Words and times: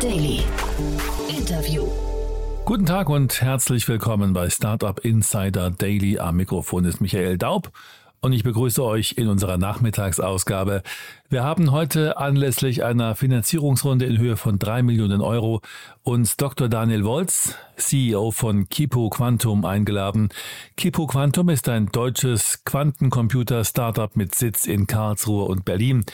Daily. 0.00 0.44
Interview. 1.28 1.84
Guten 2.64 2.86
Tag 2.86 3.08
und 3.08 3.42
herzlich 3.42 3.88
willkommen 3.88 4.32
bei 4.32 4.48
Startup 4.48 4.96
Insider 5.04 5.70
Daily. 5.70 6.20
Am 6.20 6.36
Mikrofon 6.36 6.84
ist 6.84 7.00
Michael 7.00 7.36
Daub 7.36 7.72
und 8.20 8.32
ich 8.32 8.44
begrüße 8.44 8.82
euch 8.84 9.14
in 9.16 9.26
unserer 9.26 9.58
Nachmittagsausgabe. 9.58 10.84
Wir 11.28 11.42
haben 11.42 11.72
heute 11.72 12.16
anlässlich 12.16 12.84
einer 12.84 13.16
Finanzierungsrunde 13.16 14.04
in 14.04 14.18
Höhe 14.18 14.36
von 14.36 14.60
drei 14.60 14.84
Millionen 14.84 15.20
Euro 15.20 15.62
uns 16.04 16.36
Dr. 16.36 16.68
Daniel 16.68 17.04
Wolz, 17.04 17.56
CEO 17.76 18.30
von 18.30 18.68
Kipo 18.68 19.10
Quantum, 19.10 19.64
eingeladen. 19.64 20.28
Kipo 20.76 21.08
Quantum 21.08 21.48
ist 21.48 21.68
ein 21.68 21.86
deutsches 21.86 22.62
Quantencomputer-Startup 22.64 24.14
mit 24.14 24.36
Sitz 24.36 24.66
in 24.66 24.86
Karlsruhe 24.86 25.44
und 25.44 25.64
Berlin. 25.64 26.04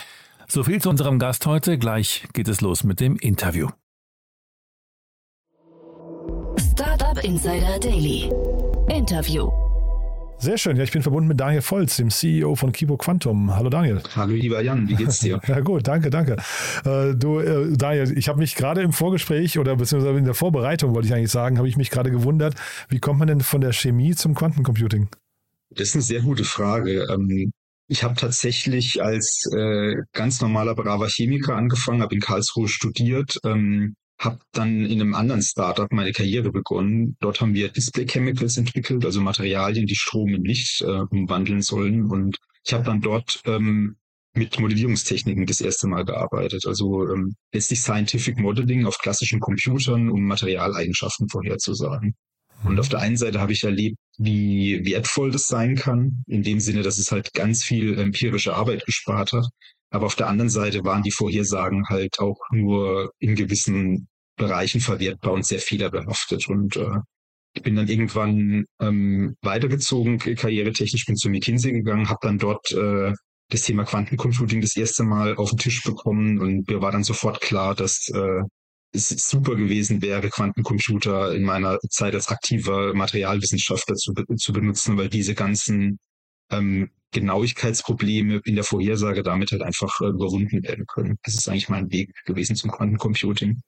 So 0.49 0.63
viel 0.63 0.81
zu 0.81 0.91
unserem 0.91 1.19
Gast 1.19 1.47
heute. 1.47 1.79
Gleich 1.79 2.27
geht 2.33 2.49
es 2.49 2.61
los 2.61 2.85
mit 2.85 3.01
dem 3.01 3.17
Interview. 3.17 3.69
Startup 6.59 7.23
Insider 7.25 7.79
Daily. 7.81 8.31
Interview. 8.89 9.51
Sehr 10.39 10.59
schön. 10.59 10.77
Ja, 10.77 10.83
ich 10.83 10.93
bin 10.93 11.01
verbunden 11.01 11.29
mit 11.29 11.41
Daniel 11.41 11.63
Volz, 11.63 11.97
dem 11.97 12.11
CEO 12.11 12.55
von 12.57 12.73
Kibo 12.73 12.97
Quantum. 12.97 13.55
Hallo 13.55 13.71
Daniel. 13.71 14.03
Hallo 14.15 14.35
lieber 14.35 14.61
Jan, 14.61 14.89
wie 14.89 14.97
geht's 14.97 15.21
dir? 15.21 15.41
ja 15.47 15.61
gut, 15.61 15.87
danke, 15.87 16.11
danke. 16.11 16.37
Äh, 16.85 17.15
du, 17.15 17.39
äh, 17.39 17.77
Daniel, 17.77 18.17
ich 18.19 18.29
habe 18.29 18.41
mich 18.41 18.55
gerade 18.55 18.83
im 18.83 18.93
Vorgespräch 18.93 19.59
oder 19.59 19.77
beziehungsweise 19.77 20.19
in 20.19 20.25
der 20.25 20.35
Vorbereitung, 20.35 20.95
wollte 20.95 21.09
ich 21.09 21.15
eigentlich 21.15 21.31
sagen, 21.31 21.57
habe 21.57 21.69
ich 21.69 21.77
mich 21.77 21.91
gerade 21.91 22.11
gewundert, 22.11 22.57
wie 22.89 22.99
kommt 22.99 23.21
man 23.21 23.29
denn 23.29 23.41
von 23.41 23.61
der 23.61 23.73
Chemie 23.73 24.15
zum 24.15 24.35
Quantencomputing? 24.35 25.09
Das 25.71 25.89
ist 25.89 25.95
eine 25.95 26.03
sehr 26.03 26.21
gute 26.21 26.45
Frage. 26.45 27.07
Ähm, 27.11 27.53
ich 27.87 28.03
habe 28.03 28.15
tatsächlich 28.15 29.03
als 29.03 29.45
äh, 29.55 29.95
ganz 30.13 30.41
normaler 30.41 30.75
braver 30.75 31.09
Chemiker 31.09 31.55
angefangen, 31.55 32.03
habe 32.03 32.15
in 32.15 32.21
Karlsruhe 32.21 32.69
studiert, 32.69 33.39
ähm, 33.45 33.95
habe 34.19 34.39
dann 34.53 34.87
in 34.87 35.01
einem 35.01 35.15
anderen 35.15 35.43
Startup 35.43 35.93
meine 35.93 36.13
Karriere 36.13 36.51
begonnen. 36.51 37.17
Dort 37.21 37.41
haben 37.41 37.55
wir 37.55 37.69
Display 37.69 38.07
Chemicals 38.07 38.57
entwickelt, 38.57 39.05
also 39.05 39.21
Materialien, 39.21 39.87
die 39.87 39.97
Strom 39.97 40.29
in 40.29 40.45
Licht 40.45 40.81
äh, 40.83 41.01
umwandeln 41.11 41.63
sollen. 41.63 42.07
Und 42.11 42.39
ich 42.65 42.73
habe 42.73 42.85
dann 42.85 43.01
dort 43.01 43.43
ähm, 43.47 43.97
mit 44.35 44.59
Modellierungstechniken 44.59 45.47
das 45.47 45.61
erste 45.61 45.87
Mal 45.87 46.05
gearbeitet. 46.05 46.65
Also 46.67 47.09
ähm, 47.09 47.37
letztlich 47.53 47.83
Scientific 47.83 48.39
Modeling 48.39 48.87
auf 48.87 48.99
klassischen 48.99 49.41
Computern, 49.41 50.11
um 50.11 50.25
Materialeigenschaften 50.25 51.29
vorherzusagen. 51.29 52.15
Und 52.65 52.81
auf 52.81 52.89
der 52.89 53.01
einen 53.01 53.17
Seite 53.17 53.41
habe 53.41 53.53
ich 53.53 53.63
erlebt, 53.63 53.97
wie 54.19 54.85
wertvoll 54.85 55.31
das 55.31 55.49
sein 55.49 55.77
kann, 55.77 56.23
in 56.27 56.43
dem 56.43 56.61
Sinne, 56.61 56.83
dass 56.83 56.99
es 56.99 57.11
halt 57.13 57.33
ganz 57.35 57.65
viel 57.65 57.99
empirische 57.99 58.55
Arbeit 58.55 58.85
gespart 58.87 59.33
hat. 59.33 59.47
Aber 59.91 60.07
auf 60.07 60.17
der 60.17 60.29
anderen 60.29 60.51
Seite 60.51 60.85
waren 60.85 61.03
die 61.03 61.13
Vorhersagen 61.13 61.85
halt 61.89 62.19
auch 62.19 62.39
nur 62.51 63.13
in 63.19 63.35
gewissen 63.35 64.09
Bereichen 64.37 64.81
verwertbar 64.81 65.33
und 65.33 65.47
sehr 65.47 65.61
fehlerbehaftet. 65.61 66.49
Und 66.49 66.77
äh, 66.77 66.99
ich 67.55 67.63
bin 67.63 67.77
dann 67.77 67.89
irgendwann 67.89 68.65
ähm, 68.81 69.37
weitergezogen, 69.43 70.19
karrieretechnisch, 70.19 71.07
bin 71.07 71.17
zu 71.17 71.31
McKinsey 71.31 71.73
gegangen, 71.73 72.09
habe 72.09 72.19
dann 72.23 72.39
dort 72.39 72.73
äh, 72.73 73.13
das 73.51 73.63
Thema 73.63 73.85
Quantencomputing 73.85 74.61
das 74.61 74.77
erste 74.77 75.05
Mal 75.05 75.37
auf 75.37 75.51
den 75.51 75.59
Tisch 75.59 75.83
bekommen 75.85 76.41
und 76.41 76.69
mir 76.69 76.81
war 76.81 76.91
dann 76.91 77.05
sofort 77.05 77.41
klar, 77.41 77.75
dass 77.75 78.09
äh, 78.09 78.43
super 78.95 79.57
gewesen 79.57 80.03
wäre, 80.03 80.31
Quantencomputer 80.31 81.35
in 81.35 81.43
meiner 81.43 81.79
Zeit 81.91 82.15
als 82.15 82.29
aktiver 82.29 82.95
Materialwissenschaftler 82.95 83.97
zu, 83.97 84.13
zu 84.37 84.53
benutzen, 84.53 84.97
weil 84.97 85.09
diese 85.09 85.35
ganzen 85.35 85.99
ähm, 86.51 86.91
Genauigkeitsprobleme 87.11 88.41
in 88.45 88.55
der 88.55 88.65
Vorhersage 88.65 89.23
damit 89.23 89.53
halt 89.53 89.63
einfach 89.63 90.01
äh, 90.01 90.07
überwunden 90.07 90.63
werden 90.63 90.87
können. 90.87 91.19
Das 91.23 91.35
ist 91.35 91.49
eigentlich 91.49 91.69
mein 91.69 91.91
Weg 91.91 92.13
gewesen 92.25 92.57
zum 92.57 92.71
Quantencomputing. 92.71 93.61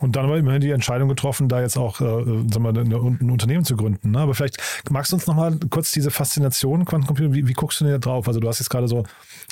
Und 0.00 0.16
dann 0.16 0.28
war 0.28 0.36
immerhin 0.36 0.60
die 0.60 0.70
Entscheidung 0.70 1.08
getroffen, 1.08 1.48
da 1.48 1.60
jetzt 1.60 1.76
auch 1.76 2.00
äh, 2.00 2.04
sagen 2.04 2.62
wir, 2.62 2.76
ein 2.80 3.30
Unternehmen 3.30 3.64
zu 3.64 3.76
gründen. 3.76 4.10
Ne? 4.10 4.18
Aber 4.18 4.34
vielleicht 4.34 4.58
magst 4.90 5.12
du 5.12 5.16
uns 5.16 5.26
noch 5.26 5.36
mal 5.36 5.56
kurz 5.70 5.92
diese 5.92 6.10
Faszination 6.10 6.84
Quantencomputer, 6.84 7.32
wie, 7.32 7.46
wie 7.46 7.52
guckst 7.52 7.80
du 7.80 7.84
denn 7.84 7.92
da 7.92 7.98
drauf? 7.98 8.26
Also 8.26 8.40
du 8.40 8.48
hast 8.48 8.58
jetzt 8.58 8.70
gerade 8.70 8.88
so 8.88 9.04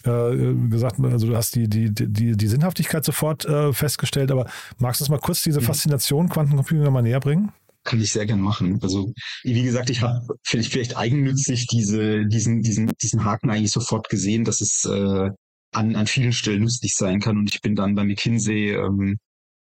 äh, 0.04 0.54
gesagt, 0.68 0.98
also 1.00 1.28
du 1.28 1.36
hast 1.36 1.54
die, 1.54 1.68
die, 1.68 1.94
die, 1.94 2.36
die 2.36 2.46
Sinnhaftigkeit 2.48 3.04
sofort 3.04 3.44
äh, 3.44 3.72
festgestellt, 3.72 4.32
aber 4.32 4.46
magst 4.78 5.00
du 5.00 5.04
uns 5.04 5.10
mal 5.10 5.20
kurz 5.20 5.42
diese 5.44 5.60
mhm. 5.60 5.64
Faszination 5.64 6.28
Quantencomputing 6.28 6.82
nochmal 6.82 7.04
näher 7.04 7.20
bringen? 7.20 7.52
Kann 7.84 8.00
ich 8.00 8.12
sehr 8.12 8.26
gern 8.26 8.40
machen. 8.40 8.80
Also 8.82 9.12
wie 9.44 9.62
gesagt, 9.62 9.90
ich 9.90 10.02
habe 10.02 10.26
vielleicht, 10.44 10.72
vielleicht 10.72 10.96
eigennützig 10.96 11.68
diese, 11.68 12.26
diesen, 12.26 12.62
diesen, 12.62 12.90
diesen 13.00 13.24
Haken 13.24 13.50
eigentlich 13.50 13.72
sofort 13.72 14.08
gesehen, 14.08 14.44
dass 14.44 14.60
es 14.60 14.84
äh, 14.84 15.30
an, 15.72 15.96
an 15.96 16.06
vielen 16.06 16.32
Stellen 16.32 16.62
lustig 16.62 16.94
sein 16.94 17.20
kann. 17.20 17.38
Und 17.38 17.52
ich 17.52 17.60
bin 17.60 17.74
dann 17.74 17.94
bei 17.94 18.04
McKinsey 18.04 18.70
ähm, 18.72 19.18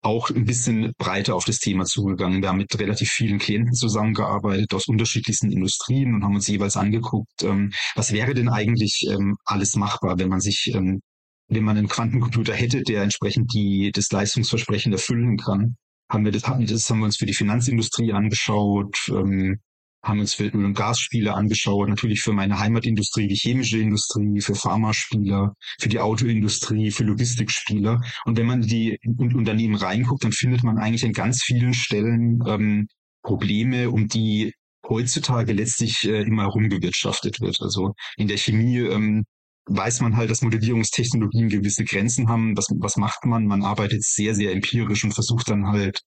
auch 0.05 0.31
ein 0.31 0.45
bisschen 0.45 0.93
breiter 0.99 1.35
auf 1.35 1.45
das 1.45 1.59
Thema 1.59 1.85
zugegangen. 1.85 2.43
Wir 2.43 2.51
haben 2.51 2.59
mit 2.59 2.79
relativ 2.79 3.09
vielen 3.11 3.39
Klienten 3.39 3.73
zusammengearbeitet 3.75 4.75
aus 4.75 4.87
unterschiedlichsten 4.87 5.51
Industrien 5.51 6.15
und 6.15 6.25
haben 6.25 6.35
uns 6.35 6.47
jeweils 6.47 6.77
angeguckt, 6.77 7.43
ähm, 7.43 7.73
was 7.95 8.13
wäre 8.13 8.35
denn 8.35 8.49
eigentlich 8.49 9.07
ähm, 9.11 9.37
alles 9.45 9.77
machbar, 9.77 10.19
wenn 10.19 10.29
man 10.29 10.41
sich, 10.41 10.71
ähm, 10.75 11.01
wenn 11.49 11.65
man 11.65 11.79
einen 11.79 11.89
Quantencomputer 11.89 12.55
hätte, 12.55 12.83
der 12.83 13.03
entsprechend 13.03 13.53
die, 13.55 13.91
das 13.93 14.11
Leistungsversprechen 14.13 14.93
erfüllen 14.93 15.37
kann. 15.39 15.77
Haben 16.11 16.25
wir 16.27 16.33
das, 16.33 16.47
haben, 16.47 16.67
das 16.67 16.89
haben 16.91 16.99
wir 16.99 17.07
uns 17.07 17.17
für 17.17 17.27
die 17.27 17.35
Finanzindustrie 17.35 18.13
angeschaut, 18.13 18.97
ähm, 19.09 19.59
haben 20.05 20.21
uns 20.21 20.39
Öl- 20.39 20.55
und 20.55 20.75
Gasspiele 20.75 21.35
angeschaut, 21.35 21.89
natürlich 21.89 22.21
für 22.21 22.33
meine 22.33 22.59
Heimatindustrie, 22.59 23.27
die 23.27 23.35
chemische 23.35 23.79
Industrie, 23.79 24.41
für 24.41 24.55
Pharmaspieler, 24.55 25.55
für 25.81 25.89
die 25.89 25.99
Autoindustrie, 25.99 26.91
für 26.91 27.05
Logistikspieler. 27.05 28.01
Und 28.25 28.39
wenn 28.39 28.47
man 28.47 28.63
die 28.63 28.99
Unternehmen 29.19 29.75
reinguckt, 29.75 30.25
dann 30.25 30.33
findet 30.33 30.63
man 30.63 30.79
eigentlich 30.79 31.05
an 31.05 31.13
ganz 31.13 31.43
vielen 31.43 31.75
Stellen 31.75 32.39
ähm, 32.47 32.87
Probleme, 33.23 33.91
um 33.91 34.07
die 34.07 34.53
heutzutage 34.87 35.53
letztlich 35.53 36.05
äh, 36.05 36.23
immer 36.23 36.43
herumgewirtschaftet 36.43 37.41
wird. 37.41 37.61
Also 37.61 37.95
in 38.17 38.29
der 38.29 38.37
Chemie 38.37 38.81
ähm, 38.81 39.25
weiß 39.67 40.03
man 40.03 40.17
halt, 40.17 40.31
dass 40.31 40.43
Modellierungstechnologien 40.43 41.49
gewisse 41.49 41.85
Grenzen 41.85 42.29
haben. 42.29 42.57
Was, 42.57 42.69
was 42.79 42.97
macht 42.97 43.25
man? 43.25 43.47
Man 43.47 43.63
arbeitet 43.63 44.03
sehr, 44.05 44.35
sehr 44.35 44.53
empirisch 44.53 45.05
und 45.05 45.15
versucht 45.15 45.49
dann 45.49 45.67
halt 45.67 46.01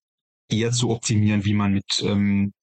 eher 0.50 0.72
zu 0.72 0.90
optimieren, 0.90 1.44
wie 1.44 1.54
man 1.54 1.74
mit 1.74 1.86
ähm, 2.04 2.54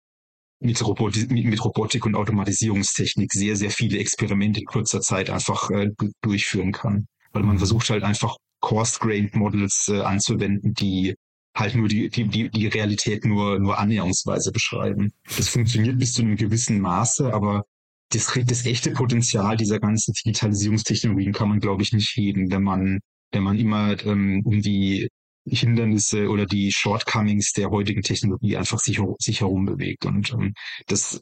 mit, 0.65 0.85
Roboti 0.85 1.27
mit 1.27 1.65
Robotik 1.65 2.07
und 2.07 2.15
Automatisierungstechnik 2.15 3.33
sehr, 3.33 3.57
sehr 3.57 3.71
viele 3.71 3.99
Experimente 3.99 4.61
in 4.61 4.67
kurzer 4.67 5.01
Zeit 5.01 5.31
einfach 5.31 5.71
äh, 5.71 5.91
durchführen 6.23 6.73
kann. 6.73 7.07
Weil 7.33 7.43
man 7.43 7.59
versucht 7.59 7.91
halt 7.91 8.03
einfach 8.03 8.37
Coarse-Grained 8.61 9.35
Models 9.35 9.89
äh, 9.89 10.01
anzuwenden, 10.01 10.75
die 10.75 11.15
halt 11.57 11.75
nur 11.77 11.89
die, 11.89 12.09
die, 12.09 12.51
die, 12.51 12.67
Realität 12.67 13.25
nur, 13.25 13.59
nur 13.61 13.79
annäherungsweise 13.79 14.51
beschreiben. 14.51 15.13
Das 15.37 15.49
funktioniert 15.49 15.99
bis 15.99 16.15
zu 16.15 16.23
einem 16.23 16.37
gewissen 16.37 16.81
Maße, 16.81 17.33
aber 17.33 17.65
das, 18.11 18.33
das 18.47 18.67
echte 18.67 18.91
Potenzial 18.93 19.57
dieser 19.57 19.79
ganzen 19.79 20.13
Digitalisierungstechnologien 20.13 21.33
kann 21.33 21.49
man, 21.49 21.61
glaube 21.61 21.83
ich, 21.83 21.93
nicht 21.93 22.17
heben, 22.17 22.51
wenn 22.51 22.63
man, 22.63 23.01
wenn 23.33 23.43
man 23.43 23.59
immer 23.59 23.97
ähm, 24.05 24.43
um 24.45 24.61
die 24.61 25.09
Hindernisse 25.47 26.29
oder 26.29 26.47
die 26.47 26.73
Shortcomings 26.73 27.53
der 27.53 27.71
heutigen 27.71 28.03
Technologie 28.03 28.57
einfach 28.57 28.79
sich, 28.79 29.01
sich 29.19 29.41
herum 29.41 29.67
bewegt. 29.67 30.07
Und 30.07 30.33
ähm, 30.33 30.55
das 30.87 31.21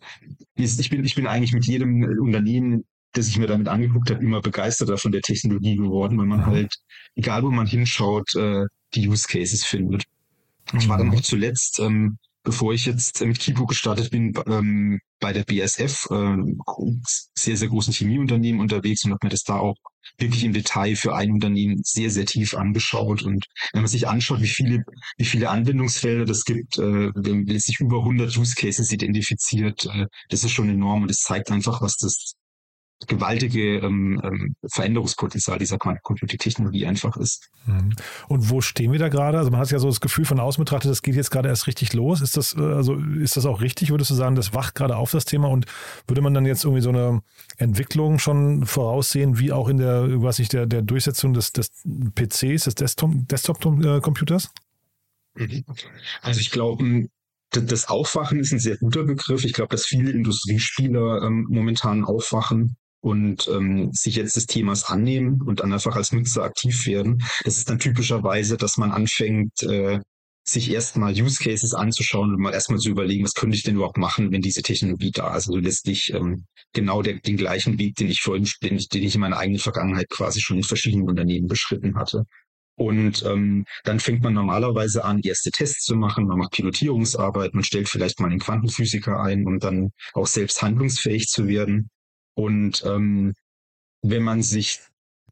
ist, 0.55 0.81
ich 0.81 0.91
bin, 0.91 1.05
ich 1.05 1.15
bin 1.15 1.27
eigentlich 1.27 1.53
mit 1.53 1.67
jedem 1.67 2.05
Unternehmen, 2.21 2.85
das 3.13 3.29
ich 3.29 3.39
mir 3.39 3.47
damit 3.47 3.69
angeguckt 3.69 4.11
habe, 4.11 4.23
immer 4.23 4.41
begeisterter 4.41 4.97
von 4.97 5.13
der 5.13 5.23
Technologie 5.23 5.77
geworden, 5.77 6.19
weil 6.19 6.27
man 6.27 6.47
halt, 6.47 6.75
egal 7.15 7.43
wo 7.43 7.51
man 7.51 7.67
hinschaut, 7.67 8.35
äh, 8.37 8.65
die 8.95 9.09
Use 9.09 9.27
Cases 9.29 9.65
findet. 9.65 10.05
Ich 10.73 10.89
war 10.89 10.99
dann 10.99 11.11
auch 11.11 11.21
zuletzt, 11.21 11.81
ähm, 11.81 12.19
bevor 12.43 12.73
ich 12.73 12.87
jetzt 12.87 13.21
mit 13.21 13.39
Kipo 13.39 13.67
gestartet 13.67 14.11
bin, 14.11 14.33
ähm, 14.47 15.01
bei 15.21 15.33
der 15.33 15.45
BSF, 15.45 16.07
äh, 16.11 16.37
sehr, 17.35 17.57
sehr 17.57 17.69
großen 17.69 17.93
Chemieunternehmen 17.93 18.61
unterwegs 18.61 19.05
und 19.05 19.13
habe 19.13 19.27
mir 19.27 19.31
das 19.31 19.45
da 19.45 19.57
auch 19.57 19.77
wirklich 20.19 20.45
im 20.45 20.53
Detail 20.53 20.97
für 20.97 21.15
ein 21.15 21.31
Unternehmen 21.31 21.81
sehr, 21.85 22.11
sehr 22.11 22.27
tief 22.27 22.55
angeschaut. 22.55 23.23
Und 23.23 23.47
wenn 23.73 23.83
man 23.83 23.89
sich 23.89 24.09
anschaut, 24.09 24.43
wie 24.43 24.49
viele, 24.49 24.85
wie 25.17 25.25
viele 25.25 25.51
Anwendungsfelder 25.51 26.25
das 26.25 26.45
gibt, 26.45 26.79
äh, 26.79 27.11
sich 27.59 27.81
über 27.81 27.99
100 28.05 28.37
Use 28.37 28.55
Cases 28.57 28.91
identifiziert, 28.91 29.87
äh, 29.87 30.07
das 30.29 30.45
ist 30.45 30.53
schon 30.53 30.69
enorm 30.69 31.03
und 31.03 31.11
das 31.11 31.21
zeigt 31.21 31.51
einfach, 31.51 31.81
was 31.81 31.97
das 31.97 32.35
gewaltige 33.07 33.79
ähm, 33.79 34.21
ähm, 34.23 34.55
Veränderungspotenzial 34.67 35.59
dieser 35.59 35.79
Quantencomputing-Technologie 35.79 36.87
einfach 36.87 37.17
ist. 37.17 37.49
Mhm. 37.67 37.95
Und 38.29 38.51
wo 38.51 38.61
stehen 38.61 38.93
wir 38.93 38.99
da 38.99 39.09
gerade? 39.09 39.39
Also 39.39 39.51
man 39.51 39.61
hat 39.61 39.71
ja 39.71 39.79
so 39.79 39.89
das 39.89 40.01
Gefühl 40.01 40.25
von 40.25 40.41
außen 40.41 40.63
betrachtet, 40.63 40.91
das 40.91 41.03
geht 41.03 41.15
jetzt 41.15 41.31
gerade 41.31 41.49
erst 41.49 41.67
richtig 41.67 41.93
los. 41.93 42.21
Ist 42.21 42.37
das, 42.37 42.55
äh, 42.57 42.61
also 42.61 42.95
ist 42.95 43.37
das 43.37 43.47
auch 43.47 43.61
richtig? 43.61 43.91
Würdest 43.91 44.11
du 44.11 44.15
sagen, 44.15 44.35
das 44.35 44.55
wacht 44.55 44.75
gerade 44.75 44.97
auf 44.97 45.11
das 45.11 45.25
Thema 45.25 45.49
und 45.49 45.67
würde 46.07 46.23
man 46.23 46.35
dann 46.35 46.47
jetzt 46.47 46.65
irgendwie 46.65 46.83
so 46.83 46.91
eine 46.91 47.23
Entwicklung 47.57 48.19
schon 48.19 48.67
voraussehen, 48.67 49.39
wie 49.39 49.53
auch 49.53 49.69
in 49.69 49.79
der, 49.79 50.23
weiß 50.23 50.39
nicht, 50.39 50.53
der, 50.53 50.67
der 50.67 50.83
Durchsetzung 50.83 51.35
des, 51.35 51.53
des 51.53 51.71
PCs, 52.15 52.65
des 52.65 52.75
Desktop-Computers? 52.75 54.51
Mhm. 55.35 55.65
Also 56.21 56.41
ich 56.41 56.51
glaube, 56.51 57.09
das 57.51 57.89
Aufwachen 57.89 58.41
ist 58.41 58.53
ein 58.53 58.59
sehr 58.59 58.79
guter 58.79 59.05
Begriff. 59.05 59.45
Ich 59.45 59.53
glaube, 59.53 59.71
dass 59.71 59.85
viele 59.85 60.11
Industriespieler 60.11 61.23
ähm, 61.23 61.47
momentan 61.51 62.05
aufwachen 62.05 62.77
und 63.03 63.49
ähm, 63.49 63.91
sich 63.93 64.15
jetzt 64.15 64.37
des 64.37 64.47
Themas 64.47 64.85
annehmen 64.85 65.43
und 65.43 65.61
dann 65.61 65.73
einfach 65.73 65.97
als 65.97 66.13
Nutzer 66.13 66.45
aktiv 66.45 66.87
werden. 66.87 67.23
Das 67.45 67.59
ist 67.59 67.69
dann 67.69 67.81
typischerweise, 67.81 68.57
dass 68.57 68.77
man 68.77 68.93
anfängt, 68.93 69.63
äh, 69.65 70.01
sich 70.45 70.71
erstmal 70.71 71.13
Use 71.13 71.43
Cases 71.43 71.75
anzuschauen 71.75 72.33
und 72.33 72.41
mal 72.41 72.53
erstmal 72.53 72.79
zu 72.79 72.91
überlegen, 72.91 73.25
was 73.25 73.35
könnte 73.35 73.57
ich 73.57 73.65
denn 73.65 73.77
überhaupt 73.77 73.99
machen, 73.99 74.33
wenn 74.33 74.41
diese 74.41 74.63
Technologie 74.63 75.11
da 75.11 75.29
ist. 75.37 75.49
Also 75.49 75.57
letztlich 75.57 76.13
ähm, 76.15 76.47
genau 76.73 77.03
der, 77.03 77.15
den 77.15 77.37
gleichen 77.37 77.79
Weg, 77.79 77.97
den 77.97 78.09
ich 78.09 78.21
vorhin, 78.21 78.49
den 78.63 78.77
ich, 78.77 78.89
den 78.89 79.03
ich 79.03 79.15
in 79.15 79.21
meiner 79.21 79.37
eigenen 79.37 79.61
Vergangenheit 79.61 80.09
quasi 80.09 80.41
schon 80.41 80.59
in 80.59 80.65
verschiedenen 80.65 81.09
Unternehmen 81.09 81.49
beschritten 81.49 81.97
hatte. 81.97 82.25
Und 82.77 83.25
ähm, 83.25 83.65
dann 83.85 84.01
fängt 84.01 84.23
man 84.23 84.35
normalerweise 84.35 85.05
an, 85.05 85.21
erste 85.21 85.51
Tests 85.51 85.85
zu 85.85 85.95
machen, 85.95 86.27
man 86.27 86.39
macht 86.39 86.53
Pilotierungsarbeit, 86.53 87.55
man 87.55 87.65
stellt 87.65 87.89
vielleicht 87.89 88.19
mal 88.19 88.31
einen 88.31 88.41
Quantenphysiker 88.41 89.21
ein, 89.21 89.47
um 89.47 89.59
dann 89.59 89.91
auch 90.15 90.27
selbst 90.27 90.63
handlungsfähig 90.63 91.27
zu 91.29 91.47
werden. 91.47 91.91
Und 92.35 92.83
ähm, 92.87 93.35
wenn 94.03 94.23
man 94.23 94.43
sich 94.43 94.81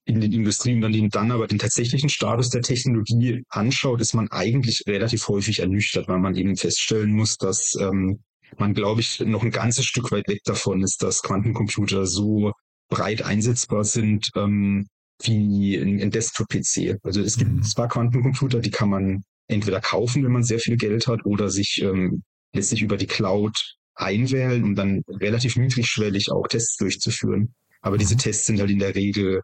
in 0.05 0.21
den 0.21 0.33
Industrieunternehmen 0.33 1.11
dann 1.11 1.31
aber 1.31 1.47
den 1.47 1.59
tatsächlichen 1.59 2.09
Status 2.09 2.51
der 2.51 2.63
Technologie 2.63 3.45
anschaut, 3.49 4.01
ist 4.01 4.15
man 4.15 4.31
eigentlich 4.31 4.83
relativ 4.87 5.29
häufig 5.29 5.61
ernüchtert, 5.61 6.09
weil 6.09 6.19
man 6.19 6.35
eben 6.37 6.57
feststellen 6.57 7.13
muss, 7.13 7.37
dass 7.37 7.77
ähm, 7.81 8.21
man, 8.59 8.75
glaube 8.75 9.01
ich, 9.01 9.21
noch 9.21 9.43
ein 9.43 9.51
ganzes 9.51 9.85
Stück 9.85 10.11
weit 10.11 10.27
weg 10.29 10.41
davon 10.45 10.83
ist, 10.83 11.03
dass 11.03 11.23
Quantencomputer 11.23 12.07
so 12.07 12.53
breit 12.89 13.23
einsetzbar 13.23 13.85
sind 13.85 14.31
ähm, 14.37 14.89
wie 15.23 15.77
ein, 15.77 16.01
ein 16.01 16.11
Desktop-PC. 16.11 16.99
Also 17.03 17.21
es 17.21 17.37
gibt 17.37 17.51
mhm. 17.51 17.63
zwar 17.63 17.89
Quantencomputer, 17.89 18.61
die 18.61 18.71
kann 18.71 18.89
man 18.89 19.23
entweder 19.49 19.81
kaufen, 19.81 20.25
wenn 20.25 20.33
man 20.33 20.43
sehr 20.43 20.59
viel 20.59 20.77
Geld 20.77 21.07
hat, 21.07 21.25
oder 21.25 21.51
sich 21.51 21.81
ähm, 21.83 22.23
letztlich 22.53 22.83
über 22.83 22.97
die 22.97 23.07
Cloud 23.07 23.77
einwählen, 24.01 24.65
um 24.65 24.75
dann 24.75 25.03
relativ 25.09 25.57
niedrigschwellig 25.57 26.31
auch 26.31 26.47
Tests 26.49 26.77
durchzuführen. 26.77 27.55
Aber 27.83 27.99
diese 27.99 28.15
mhm. 28.15 28.19
Tests 28.19 28.47
sind 28.47 28.61
halt 28.61 28.71
in 28.71 28.79
der 28.79 28.95
Regel 28.95 29.43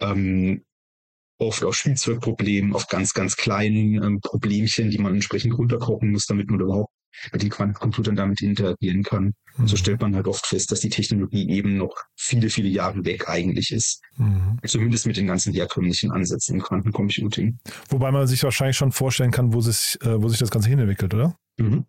ähm, 0.00 0.62
oft 1.38 1.64
auf 1.64 1.74
Spielzeugproblemen, 1.74 2.74
auf 2.74 2.86
ganz, 2.88 3.14
ganz 3.14 3.36
kleinen 3.36 4.02
ähm, 4.02 4.20
Problemchen, 4.20 4.90
die 4.90 4.98
man 4.98 5.14
entsprechend 5.14 5.56
runterkochen 5.56 6.12
muss, 6.12 6.26
damit 6.26 6.50
man 6.50 6.60
überhaupt 6.60 6.92
mit 7.32 7.42
den 7.42 7.50
Quantencomputern 7.50 8.16
damit 8.16 8.40
interagieren 8.40 9.02
kann. 9.02 9.34
Und 9.58 9.68
so 9.68 9.74
mhm. 9.74 9.78
stellt 9.78 10.00
man 10.00 10.16
halt 10.16 10.26
oft 10.26 10.46
fest, 10.46 10.72
dass 10.72 10.80
die 10.80 10.88
Technologie 10.88 11.48
eben 11.50 11.76
noch 11.76 11.94
viele, 12.16 12.48
viele 12.48 12.68
Jahre 12.68 13.04
weg 13.04 13.28
eigentlich 13.28 13.70
ist. 13.70 14.00
Mhm. 14.16 14.58
Zumindest 14.64 15.06
mit 15.06 15.16
den 15.16 15.26
ganzen 15.26 15.52
herkömmlichen 15.52 16.10
Ansätzen 16.10 16.56
im 16.56 16.62
Quantencomputing. 16.62 17.58
Wobei 17.90 18.10
man 18.10 18.26
sich 18.26 18.42
wahrscheinlich 18.42 18.76
schon 18.76 18.92
vorstellen 18.92 19.30
kann, 19.30 19.52
wo 19.52 19.60
sich, 19.60 19.98
äh, 20.02 20.22
wo 20.22 20.28
sich 20.28 20.38
das 20.38 20.50
Ganze 20.50 20.70
hinentwickelt, 20.70 21.12
oder? 21.12 21.36
Mhm. 21.58 21.84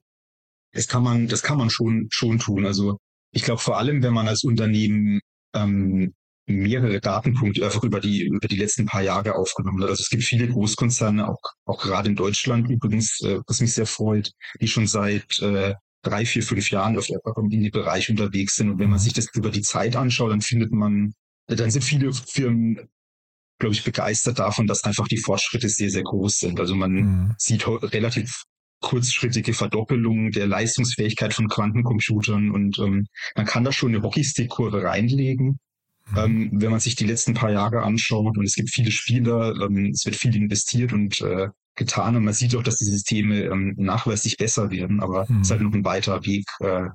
Das 0.74 0.88
kann 0.88 1.04
man, 1.04 1.28
das 1.28 1.44
kann 1.44 1.58
man 1.58 1.70
schon, 1.70 2.08
schon 2.12 2.40
tun. 2.40 2.66
Also 2.66 2.98
ich 3.31 3.44
glaube 3.44 3.62
vor 3.62 3.78
allem, 3.78 4.04
wenn 4.04 4.14
man 4.14 4.28
als 4.28 4.44
Unternehmen 4.44 5.22
ähm, 5.56 6.14
mehrere 6.46 7.00
Datenpunkte 7.00 7.64
einfach 7.64 7.84
über 7.84 8.00
die, 8.00 8.24
über 8.24 8.48
die 8.48 8.58
letzten 8.58 8.86
paar 8.86 9.02
Jahre 9.02 9.36
aufgenommen 9.36 9.81
hat. 9.81 9.90
Also 9.90 10.02
es 10.02 10.10
gibt 10.10 10.24
viele 10.24 10.48
Großkonzerne, 10.48 11.28
auch, 11.28 11.40
auch 11.66 11.81
gerade 11.81 12.10
in 12.10 12.16
Deutschland 12.16 12.70
übrigens, 12.70 13.22
äh, 13.22 13.40
was 13.48 13.62
mich 13.62 13.74
sehr 13.74 13.86
freut, 13.86 14.31
die 14.60 14.68
schon 14.68 14.88
seit 14.88 15.40
äh, 15.42 15.74
drei, 16.02 16.25
vier, 16.25 16.44
fünf 16.44 16.70
Jahren 16.70 16.98
auf 16.98 17.08
in 17.10 17.50
dem 17.50 17.72
Bereich 17.72 18.10
unterwegs 18.10 18.56
sind. 18.56 18.70
Und 18.70 18.80
wenn 18.80 18.90
man 18.90 19.00
sich 19.00 19.14
das 19.14 19.28
über 19.34 19.50
die 19.50 19.62
Zeit 19.62 19.96
anschaut, 19.96 20.31
dann 20.31 20.42
findet 20.42 20.72
man, 20.72 21.14
dann 21.48 21.72
sind 21.72 21.84
viele 21.84 22.12
Firmen, 22.14 22.90
glaube 23.60 23.74
ich, 23.74 23.84
begeistert 23.84 24.40
davon, 24.40 24.68
dass 24.68 24.84
einfach 24.84 25.08
die 25.08 25.18
Fortschritte 25.18 25.70
sehr, 25.70 25.90
sehr 25.90 26.04
groß 26.04 26.40
sind. 26.40 26.60
Also 26.60 26.75
man 26.75 26.92
mhm. 26.92 27.36
sieht 27.38 27.66
relativ 27.68 28.44
kurzschrittige 28.83 29.53
Verdoppelung 29.53 30.30
der 30.31 30.45
Leistungsfähigkeit 30.45 31.33
von 31.33 31.47
Quantencomputern 31.47 32.51
und 32.51 32.77
ähm, 32.77 33.07
man 33.35 33.45
kann 33.45 33.63
da 33.63 33.71
schon 33.71 33.95
eine 33.95 34.03
Hockeystick-Kurve 34.03 34.83
reinlegen. 34.83 35.57
Mhm. 36.12 36.18
Ähm, 36.18 36.50
wenn 36.53 36.71
man 36.71 36.81
sich 36.81 36.95
die 36.95 37.06
letzten 37.06 37.33
paar 37.33 37.51
Jahre 37.51 37.81
anschaut 37.81 38.38
und 38.38 38.44
es 38.44 38.56
gibt 38.56 38.69
viele 38.69 38.91
Spieler, 38.91 39.56
ähm, 39.62 39.91
es 39.94 40.06
wird 40.06 40.18
viel 40.18 40.35
investiert 40.35 40.91
und 40.91 41.21
äh, 41.21 41.47
getan 41.75 42.18
und 42.18 42.25
man 42.25 42.33
sieht 42.33 42.56
auch, 42.56 42.62
dass 42.62 42.77
die 42.77 42.85
Systeme 42.85 43.44
ähm, 43.44 43.74
nachweislich 43.77 44.38
besser 44.38 44.69
werden, 44.69 45.00
aber 45.00 45.25
mhm. 45.29 45.38
es 45.38 45.47
ist 45.47 45.51
halt 45.51 45.62
noch 45.62 45.74
ein 45.74 45.86
weiter 45.86 46.25
Weg, 46.25 46.45
äh, 46.59 46.89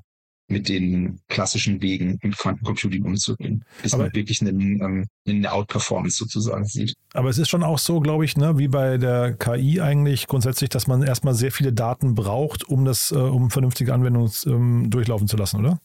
mit 0.49 0.69
den 0.69 1.21
klassischen 1.29 1.81
Wegen 1.83 2.19
im 2.23 2.33
Quantencomputing 2.33 3.05
umzugehen, 3.05 3.65
bis 3.83 3.95
aber, 3.95 4.05
man 4.05 4.15
wirklich 4.15 4.41
eine, 4.41 4.51
ähm, 4.51 5.07
eine 5.27 5.53
Outperformance 5.53 6.17
sozusagen 6.17 6.65
sieht. 6.65 6.95
Aber 7.13 7.29
es 7.29 7.39
ist 7.39 7.51
schon 7.51 7.63
auch 7.63 7.79
so, 7.79 8.01
glaube 8.01 8.25
ich, 8.25 8.37
ne, 8.37 8.59
wie 8.59 8.69
bei 8.69 8.97
der 8.97 9.35
KI 9.35 9.81
eigentlich 9.81 10.27
grundsätzlich, 10.27 10.71
dass 10.71 10.87
man 10.87 11.03
erstmal 11.03 11.35
sehr 11.35 11.53
viele 11.53 11.73
Daten 11.73 12.15
braucht, 12.15 12.65
um 12.65 12.85
das, 12.85 13.13
äh, 13.13 13.17
um 13.17 13.51
vernünftige 13.51 13.93
Anwendungen 13.93 14.33
ähm, 14.47 14.91
durchlaufen 14.91 15.29
zu 15.29 15.37
lassen, 15.37 15.61
oder? 15.61 15.81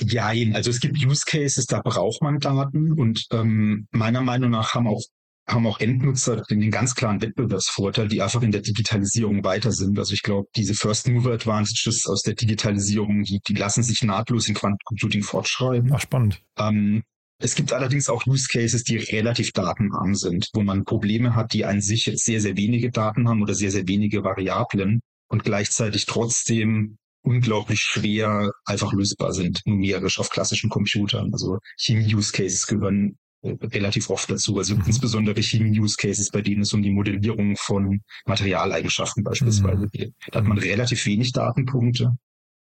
Ja, 0.00 0.26
also 0.54 0.70
es 0.70 0.80
gibt 0.80 1.04
Use 1.04 1.24
Cases, 1.26 1.66
da 1.66 1.80
braucht 1.80 2.22
man 2.22 2.38
Daten 2.38 2.92
und 2.92 3.26
ähm, 3.32 3.88
meiner 3.90 4.20
Meinung 4.20 4.50
nach 4.50 4.74
haben 4.74 4.86
auch 4.86 5.02
haben 5.48 5.66
auch 5.66 5.80
Endnutzer 5.80 6.42
den 6.42 6.70
ganz 6.70 6.94
klaren 6.94 7.22
Wettbewerbsvorteil, 7.22 8.08
die 8.08 8.20
einfach 8.20 8.42
in 8.42 8.52
der 8.52 8.60
Digitalisierung 8.60 9.42
weiter 9.44 9.72
sind. 9.72 9.98
Also 9.98 10.12
ich 10.12 10.22
glaube, 10.22 10.48
diese 10.54 10.74
First 10.74 11.08
Mover 11.08 11.32
Advantages 11.32 12.06
aus 12.06 12.22
der 12.22 12.34
Digitalisierung, 12.34 13.22
die, 13.22 13.40
die 13.48 13.54
lassen 13.54 13.82
sich 13.82 14.02
nahtlos 14.02 14.48
in 14.48 14.54
Quantencomputing 14.54 15.22
fortschreiben. 15.22 15.90
Ach, 15.92 16.00
spannend. 16.00 16.42
Ähm, 16.58 17.02
es 17.40 17.54
gibt 17.54 17.72
allerdings 17.72 18.08
auch 18.10 18.26
Use 18.26 18.48
Cases, 18.50 18.82
die 18.82 18.96
relativ 18.96 19.52
datenarm 19.52 20.14
sind, 20.14 20.48
wo 20.52 20.62
man 20.62 20.84
Probleme 20.84 21.34
hat, 21.34 21.52
die 21.52 21.64
an 21.64 21.80
sich 21.80 22.06
jetzt 22.06 22.24
sehr, 22.24 22.40
sehr 22.40 22.56
wenige 22.56 22.90
Daten 22.90 23.28
haben 23.28 23.42
oder 23.42 23.54
sehr, 23.54 23.70
sehr 23.70 23.86
wenige 23.86 24.24
Variablen 24.24 25.00
und 25.28 25.44
gleichzeitig 25.44 26.06
trotzdem 26.06 26.98
unglaublich 27.22 27.80
schwer 27.80 28.50
einfach 28.64 28.92
lösbar 28.92 29.32
sind, 29.32 29.60
numerisch 29.66 30.18
auf 30.18 30.30
klassischen 30.30 30.70
Computern. 30.70 31.30
Also 31.32 31.58
Chemie-Use-Cases 31.76 32.66
gehören 32.66 33.10
äh, 33.10 33.27
relativ 33.42 34.10
oft 34.10 34.30
dazu. 34.30 34.58
Also 34.58 34.74
mhm. 34.74 34.84
insbesondere 34.86 35.40
Chemie-Use-Cases, 35.42 36.30
bei 36.30 36.42
denen 36.42 36.62
es 36.62 36.72
um 36.72 36.82
die 36.82 36.90
Modellierung 36.90 37.56
von 37.56 38.00
Materialeigenschaften 38.26 39.22
beispielsweise 39.22 39.82
mhm. 39.82 39.90
geht. 39.90 40.14
Da 40.30 40.40
hat 40.40 40.46
man 40.46 40.58
relativ 40.58 41.04
wenig 41.06 41.32
Datenpunkte. 41.32 42.16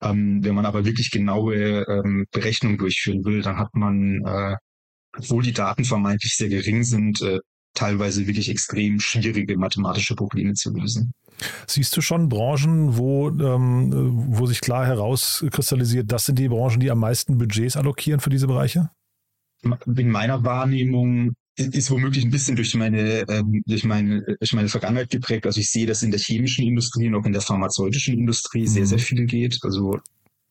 Ähm, 0.03 0.43
wenn 0.43 0.55
man 0.55 0.67
aber 0.67 0.85
wirklich 0.85 1.11
genaue 1.11 1.85
ähm, 1.87 2.27
Berechnungen 2.31 2.79
durchführen 2.79 3.25
will, 3.25 3.43
dann 3.43 3.59
hat 3.59 3.75
man, 3.75 4.23
äh, 4.25 4.57
obwohl 5.17 5.43
die 5.43 5.53
Daten 5.53 5.85
vermeintlich 5.85 6.37
sehr 6.37 6.49
gering 6.49 6.85
sind, 6.85 7.21
äh, 7.21 7.39
teilweise 7.75 8.27
wirklich 8.27 8.49
extrem 8.49 8.99
schwierige 8.99 9.57
mathematische 9.59 10.15
Probleme 10.15 10.55
zu 10.55 10.73
lösen. 10.73 11.13
Siehst 11.67 11.97
du 11.97 12.01
schon 12.01 12.29
Branchen, 12.29 12.97
wo, 12.97 13.29
ähm, 13.29 13.93
wo 14.29 14.47
sich 14.47 14.61
klar 14.61 14.87
herauskristallisiert, 14.87 16.11
das 16.11 16.27
sind 16.27 16.39
die 16.39 16.49
Branchen, 16.49 16.81
die 16.81 16.91
am 16.91 16.99
meisten 16.99 17.39
Budgets 17.39 17.77
allokieren 17.77 18.21
für 18.21 18.31
diese 18.31 18.47
Bereiche? 18.47 18.91
In 19.63 20.11
meiner 20.11 20.45
Wahrnehmung 20.45 21.35
ist 21.57 21.91
womöglich 21.91 22.25
ein 22.25 22.31
bisschen 22.31 22.57
durch 22.57 22.75
meine, 22.75 23.29
ähm, 23.29 23.63
durch 23.67 23.85
meine, 23.85 24.23
durch 24.39 24.53
meine 24.53 24.69
Vergangenheit 24.69 25.11
geprägt. 25.11 25.47
Also 25.47 25.61
ich 25.61 25.71
sehe, 25.71 25.87
dass 25.87 26.03
in 26.03 26.11
der 26.11 26.21
chemischen 26.21 26.67
Industrie 26.67 27.09
und 27.09 27.17
auch 27.17 27.27
in 27.27 27.33
der 27.33 27.43
pharmazeutischen 27.43 28.19
Industrie 28.19 28.67
sehr, 28.67 28.87
sehr 28.87 28.99
mhm. 28.99 29.03
viel 29.03 29.27
geht. 29.27 29.59
Also 29.63 29.99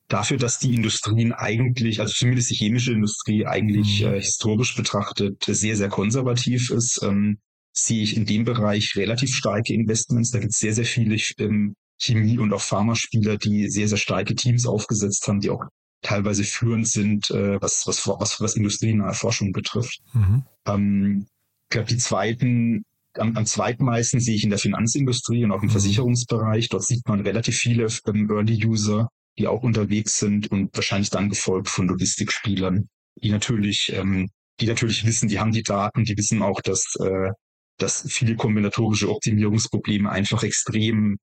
dafür, 0.08 0.38
dass 0.38 0.60
die 0.60 0.76
Industrien 0.76 1.32
eigentlich, 1.32 2.00
also 2.00 2.14
zumindest 2.14 2.52
die 2.52 2.56
chemische 2.56 2.92
Industrie 2.92 3.46
eigentlich 3.46 4.02
mhm. 4.02 4.14
äh, 4.14 4.22
historisch 4.22 4.76
betrachtet 4.76 5.44
sehr, 5.48 5.76
sehr 5.76 5.90
konservativ 5.90 6.70
ist, 6.70 7.02
ähm, 7.04 7.40
sehe 7.72 8.04
ich 8.04 8.18
in 8.18 8.26
dem 8.26 8.44
Bereich 8.44 8.96
relativ 8.96 9.34
starke 9.34 9.74
Investments. 9.74 10.32
Da 10.32 10.40
gibt 10.40 10.54
es 10.54 10.60
sehr, 10.60 10.74
sehr 10.74 10.86
viele 10.86 11.18
ähm, 11.38 11.76
Chemie- 12.00 12.40
und 12.40 12.54
auch 12.54 12.62
Pharmaspieler, 12.62 13.38
die 13.38 13.70
sehr, 13.70 13.88
sehr 13.88 13.98
starke 13.98 14.36
Teams 14.36 14.66
aufgesetzt 14.66 15.28
haben, 15.28 15.40
die 15.40 15.50
auch 15.50 15.64
teilweise 16.02 16.44
führend 16.44 16.88
sind, 16.88 17.30
äh, 17.32 17.62
was, 17.62 17.86
was, 17.86 18.08
was, 18.08 18.40
was 18.40 18.56
industrienahe 18.56 19.14
Forschung 19.14 19.52
betrifft. 19.52 20.00
Mhm. 20.14 20.44
Ähm, 20.66 21.28
ich 21.64 21.70
glaube, 21.70 21.88
die 21.88 21.98
zweiten, 21.98 22.84
am, 23.14 23.36
am 23.36 23.46
zweitmeisten 23.46 24.20
sehe 24.20 24.36
ich 24.36 24.44
in 24.44 24.50
der 24.50 24.60
Finanzindustrie 24.60 25.44
und 25.44 25.52
auch 25.52 25.62
im 25.62 25.68
mhm. 25.68 25.74
Versicherungsbereich. 25.74 26.70
Dort 26.70 26.86
sieht 26.86 27.08
man 27.08 27.22
relativ 27.22 27.58
viele 27.58 27.88
ähm, 28.08 28.30
Early-User, 28.30 29.10
die 29.38 29.48
auch 29.48 29.64
unterwegs 29.64 30.18
sind 30.18 30.52
und 30.52 30.76
wahrscheinlich 30.76 31.10
dann 31.10 31.30
gefolgt 31.30 31.70
von 31.70 31.88
Logistikspielern, 31.88 32.88
die 33.22 33.30
natürlich, 33.30 33.94
ähm, 33.94 34.30
die 34.60 34.68
natürlich 34.68 35.06
wissen, 35.06 35.30
die 35.30 35.40
haben 35.40 35.52
die 35.52 35.64
Daten, 35.64 36.06
die 36.06 36.18
wissen 36.18 36.42
auch, 36.42 36.62
dass 36.62 36.96
äh, 37.00 37.32
dass 37.80 38.06
viele 38.10 38.36
kombinatorische 38.36 39.10
Optimierungsprobleme 39.10 40.10
einfach 40.10 40.44
extrem 40.44 41.18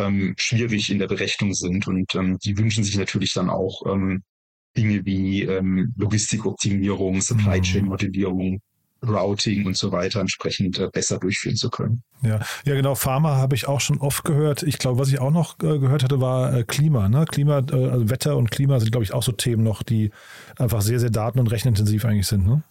ähm, 0.00 0.34
schwierig 0.36 0.90
in 0.90 0.98
der 0.98 1.08
Berechnung 1.08 1.54
sind. 1.54 1.86
Und 1.86 2.14
ähm, 2.14 2.38
die 2.38 2.56
wünschen 2.58 2.84
sich 2.84 2.96
natürlich 2.96 3.32
dann 3.32 3.50
auch 3.50 3.82
ähm, 3.86 4.22
Dinge 4.76 5.04
wie 5.04 5.42
ähm, 5.42 5.92
Logistikoptimierung, 5.96 7.20
Supply 7.20 7.58
mhm. 7.58 7.62
Chain 7.62 7.84
Modellierung, 7.86 8.60
Routing 9.02 9.66
und 9.66 9.76
so 9.76 9.92
weiter 9.92 10.20
entsprechend 10.20 10.78
äh, 10.78 10.88
besser 10.92 11.18
durchführen 11.18 11.56
zu 11.56 11.70
können. 11.70 12.02
Ja, 12.22 12.40
ja 12.64 12.74
genau. 12.74 12.94
Pharma 12.94 13.36
habe 13.36 13.54
ich 13.54 13.66
auch 13.66 13.80
schon 13.80 13.98
oft 13.98 14.24
gehört. 14.24 14.62
Ich 14.62 14.78
glaube, 14.78 14.98
was 14.98 15.08
ich 15.08 15.20
auch 15.20 15.30
noch 15.30 15.58
äh, 15.60 15.78
gehört 15.78 16.04
hatte, 16.04 16.20
war 16.20 16.54
äh, 16.54 16.64
Klima. 16.64 17.08
Ne? 17.08 17.24
Klima, 17.24 17.60
äh, 17.70 17.88
also 17.88 18.10
Wetter 18.10 18.36
und 18.36 18.50
Klima 18.50 18.78
sind, 18.78 18.92
glaube 18.92 19.04
ich, 19.04 19.12
auch 19.12 19.22
so 19.22 19.32
Themen 19.32 19.62
noch, 19.62 19.82
die 19.82 20.10
einfach 20.58 20.82
sehr, 20.82 21.00
sehr 21.00 21.10
daten- 21.10 21.40
und 21.40 21.50
rechenintensiv 21.50 22.04
eigentlich 22.04 22.26
sind. 22.26 22.46
Ne? 22.46 22.62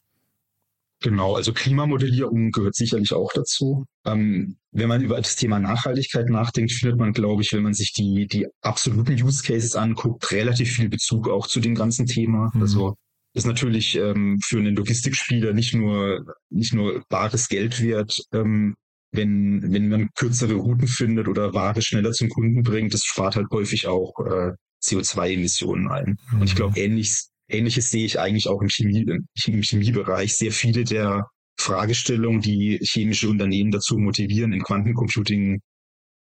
Genau, 1.01 1.35
also 1.35 1.53
Klimamodellierung 1.53 2.51
gehört 2.51 2.75
sicherlich 2.75 3.13
auch 3.13 3.31
dazu. 3.33 3.85
Ähm, 4.05 4.57
wenn 4.71 4.89
man 4.89 5.01
über 5.01 5.17
das 5.17 5.37
Thema 5.37 5.59
Nachhaltigkeit 5.59 6.29
nachdenkt, 6.29 6.73
findet 6.73 6.99
man, 6.99 7.13
glaube 7.13 7.41
ich, 7.41 7.53
wenn 7.53 7.63
man 7.63 7.73
sich 7.73 7.93
die, 7.93 8.27
die 8.27 8.47
absoluten 8.61 9.13
Use 9.13 9.41
Cases 9.43 9.75
anguckt, 9.75 10.29
relativ 10.31 10.73
viel 10.73 10.89
Bezug 10.89 11.29
auch 11.29 11.47
zu 11.47 11.61
dem 11.61 11.75
ganzen 11.75 12.05
Thema. 12.05 12.51
Mhm. 12.53 12.61
Also 12.61 12.95
ist 13.33 13.45
natürlich 13.45 13.95
ähm, 13.95 14.39
für 14.43 14.57
einen 14.57 14.75
Logistikspieler 14.75 15.53
nicht 15.53 15.73
nur 15.73 16.25
nicht 16.49 16.73
nur 16.73 17.03
bares 17.09 17.47
Geld 17.47 17.81
wert, 17.81 18.19
ähm, 18.33 18.75
wenn, 19.11 19.73
wenn 19.73 19.89
man 19.89 20.09
kürzere 20.15 20.53
Routen 20.53 20.87
findet 20.87 21.27
oder 21.27 21.53
Ware 21.53 21.81
schneller 21.81 22.11
zum 22.11 22.29
Kunden 22.29 22.63
bringt, 22.63 22.93
das 22.93 23.03
spart 23.03 23.35
halt 23.35 23.47
häufig 23.51 23.87
auch 23.87 24.13
äh, 24.19 24.51
CO2-Emissionen 24.83 25.87
ein. 25.89 26.17
Mhm. 26.31 26.41
Und 26.41 26.47
ich 26.47 26.55
glaube, 26.55 26.79
ähnliches, 26.79 27.28
ähnliches 27.49 27.91
sehe 27.91 28.05
ich 28.05 28.19
eigentlich 28.19 28.47
auch 28.47 28.61
im, 28.61 28.69
Chemie, 28.69 29.05
im 29.45 29.61
Chemiebereich. 29.63 30.35
Sehr 30.35 30.51
viele 30.51 30.83
der 30.83 31.25
Fragestellungen, 31.59 32.41
die 32.41 32.79
chemische 32.81 33.29
Unternehmen 33.29 33.71
dazu 33.71 33.97
motivieren, 33.97 34.53
in 34.53 34.63
Quantencomputing 34.63 35.61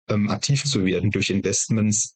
ähm, 0.08 0.30
aktiv 0.30 0.64
zu 0.64 0.84
werden 0.84 1.10
durch 1.10 1.30
Investments, 1.30 2.14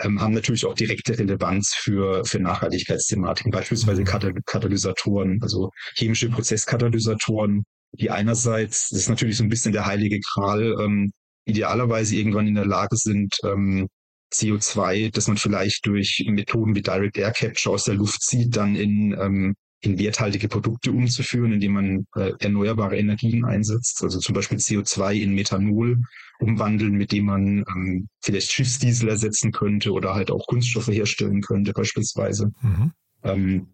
ähm, 0.00 0.20
haben 0.20 0.34
natürlich 0.34 0.64
auch 0.64 0.74
direkte 0.74 1.18
Relevanz 1.18 1.74
für, 1.74 2.24
für 2.24 2.40
Nachhaltigkeitsthematiken, 2.40 3.50
beispielsweise 3.50 4.02
mhm. 4.02 4.42
Katalysatoren, 4.46 5.38
also 5.42 5.70
chemische 5.96 6.28
Prozesskatalysatoren, 6.30 7.64
die 7.92 8.10
einerseits, 8.10 8.88
das 8.90 9.00
ist 9.00 9.08
natürlich 9.08 9.36
so 9.36 9.44
ein 9.44 9.50
bisschen 9.50 9.72
der 9.72 9.86
heilige 9.86 10.20
Kral, 10.20 10.74
ähm, 10.80 11.12
idealerweise 11.44 12.16
irgendwann 12.16 12.46
in 12.46 12.54
der 12.54 12.66
Lage 12.66 12.96
sind, 12.96 13.34
ähm, 13.44 13.88
CO2, 14.32 15.12
das 15.12 15.28
man 15.28 15.36
vielleicht 15.36 15.86
durch 15.86 16.24
Methoden 16.26 16.74
wie 16.74 16.82
Direct 16.82 17.16
Air 17.18 17.32
Capture 17.32 17.74
aus 17.74 17.84
der 17.84 17.94
Luft 17.94 18.22
zieht, 18.22 18.56
dann 18.56 18.76
in, 18.76 19.16
ähm, 19.18 19.54
in 19.80 19.98
werthaltige 19.98 20.48
Produkte 20.48 20.92
umzuführen, 20.92 21.52
indem 21.52 21.72
man 21.72 22.06
äh, 22.16 22.32
erneuerbare 22.38 22.96
Energien 22.96 23.44
einsetzt, 23.44 24.02
also 24.02 24.18
zum 24.18 24.34
Beispiel 24.34 24.58
CO2 24.58 25.14
in 25.14 25.34
Methanol 25.34 26.02
umwandeln, 26.38 26.94
mit 26.94 27.12
dem 27.12 27.26
man 27.26 27.64
ähm, 27.68 28.08
vielleicht 28.22 28.52
Schiffsdiesel 28.52 29.08
ersetzen 29.08 29.52
könnte 29.52 29.92
oder 29.92 30.14
halt 30.14 30.30
auch 30.30 30.46
Kunststoffe 30.46 30.88
herstellen 30.88 31.40
könnte 31.40 31.72
beispielsweise. 31.72 32.52
Mhm. 32.62 32.92
Ähm, 33.22 33.66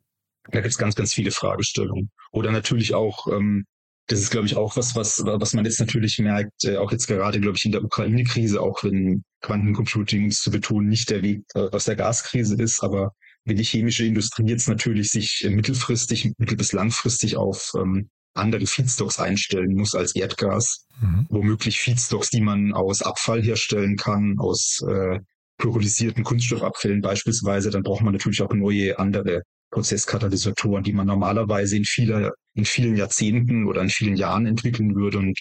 da 0.51 0.61
gibt 0.61 0.73
es 0.73 0.79
ganz, 0.79 0.95
ganz 0.95 1.13
viele 1.13 1.31
Fragestellungen. 1.31 2.11
Oder 2.33 2.53
natürlich 2.53 2.95
auch 2.95 3.27
ähm, 3.31 3.65
das 4.09 4.21
ist, 4.21 4.31
glaube 4.31 4.47
ich, 4.47 4.57
auch 4.57 4.77
was, 4.77 4.97
was, 4.97 5.23
was 5.25 5.53
man 5.53 5.67
jetzt 5.67 5.81
natürlich 5.81 6.19
merkt, 6.19 6.65
äh, 6.65 6.79
auch 6.79 6.91
jetzt 6.91 7.07
gerade, 7.07 7.41
glaube 7.41 7.57
ich, 7.57 7.65
in 7.67 7.73
der 7.73 7.85
Ukraine-Krise, 7.85 8.61
auch 8.61 8.83
wenn 8.83 9.23
Quantencomputing, 9.41 10.31
zu 10.31 10.51
betonen, 10.51 10.89
nicht 10.89 11.11
der 11.11 11.23
Weg 11.23 11.43
äh, 11.55 11.69
aus 11.71 11.85
der 11.85 11.97
Gaskrise 11.97 12.57
ist, 12.57 12.83
aber 12.83 13.13
wenn 13.45 13.57
die 13.57 13.65
chemische 13.65 14.05
Industrie 14.05 14.47
jetzt 14.47 14.69
natürlich 14.69 15.11
sich 15.11 15.47
mittelfristig, 15.49 16.33
mittel- 16.39 16.57
bis 16.57 16.73
langfristig 16.73 17.37
auf 17.37 17.73
ähm, 17.77 18.11
andere 18.35 18.67
Feedstocks 18.67 19.19
einstellen 19.19 19.75
muss 19.75 19.95
als 19.95 20.15
Erdgas, 20.15 20.87
mhm. 21.01 21.27
womöglich 21.31 21.81
Feedstocks, 21.81 22.31
die 22.31 22.41
man 22.41 22.73
aus 22.73 23.03
Abfall 23.03 23.43
herstellen 23.43 23.97
kann, 23.97 24.37
aus 24.39 24.81
äh, 24.89 25.19
pyrolytisierten 25.59 26.25
Kunststoffabfällen 26.25 27.01
beispielsweise, 27.01 27.71
dann 27.71 27.83
braucht 27.83 28.03
man 28.03 28.13
natürlich 28.13 28.43
auch 28.43 28.53
neue 28.53 28.99
andere 28.99 29.43
Prozesskatalysatoren, 29.71 30.85
die 30.85 30.93
man 30.93 31.07
normalerweise 31.07 31.77
in, 31.77 31.85
vieler, 31.85 32.33
in 32.55 32.65
vielen 32.65 32.97
Jahrzehnten 32.97 33.67
oder 33.67 33.83
in 33.83 33.91
vielen 33.91 34.17
Jahren 34.17 34.47
entwickeln 34.47 34.95
würde 34.95 35.19
und 35.19 35.39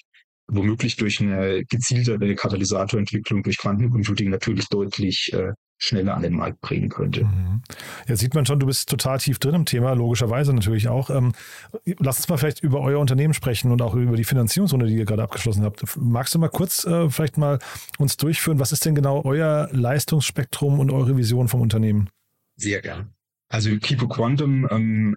womöglich 0.50 0.96
durch 0.96 1.22
eine 1.22 1.64
gezieltere 1.66 2.36
Katalysatorentwicklung 2.36 3.44
durch 3.44 3.58
Quantencomputing 3.58 4.30
natürlich 4.30 4.68
deutlich 4.70 5.32
äh, 5.34 5.52
schneller 5.78 6.16
an 6.16 6.24
den 6.24 6.34
Markt 6.34 6.60
bringen 6.62 6.90
könnte. 6.90 7.26
Mhm. 7.26 7.62
Ja, 8.08 8.16
sieht 8.16 8.34
man 8.34 8.46
schon, 8.46 8.60
du 8.60 8.66
bist 8.66 8.90
total 8.90 9.20
tief 9.20 9.40
drin 9.40 9.56
im 9.56 9.66
Thema, 9.66 9.94
logischerweise 9.94 10.54
natürlich 10.54 10.88
auch. 10.88 11.10
Ähm, 11.10 11.34
lass 12.00 12.18
uns 12.18 12.30
mal 12.30 12.38
vielleicht 12.38 12.64
über 12.64 12.82
euer 12.82 13.00
Unternehmen 13.00 13.34
sprechen 13.34 13.72
und 13.72 13.82
auch 13.82 13.94
über 13.94 14.16
die 14.16 14.24
Finanzierungsrunde, 14.24 14.88
die 14.88 14.96
ihr 14.96 15.06
gerade 15.06 15.24
abgeschlossen 15.24 15.64
habt. 15.64 15.84
Magst 15.98 16.34
du 16.34 16.40
mal 16.40 16.50
kurz 16.50 16.86
äh, 16.86 17.10
vielleicht 17.10 17.38
mal 17.38 17.60
uns 18.00 18.18
durchführen, 18.18 18.60
was 18.60 18.72
ist 18.72 18.86
denn 18.86 18.96
genau 18.96 19.24
euer 19.24 19.70
Leistungsspektrum 19.72 20.80
und 20.80 20.90
eure 20.90 21.18
Vision 21.18 21.48
vom 21.48 21.62
Unternehmen? 21.62 22.10
Sehr 22.56 22.82
gern. 22.82 23.14
Also 23.50 23.70
Kipo 23.78 24.08
Quantum 24.08 24.68
ähm, 24.72 25.16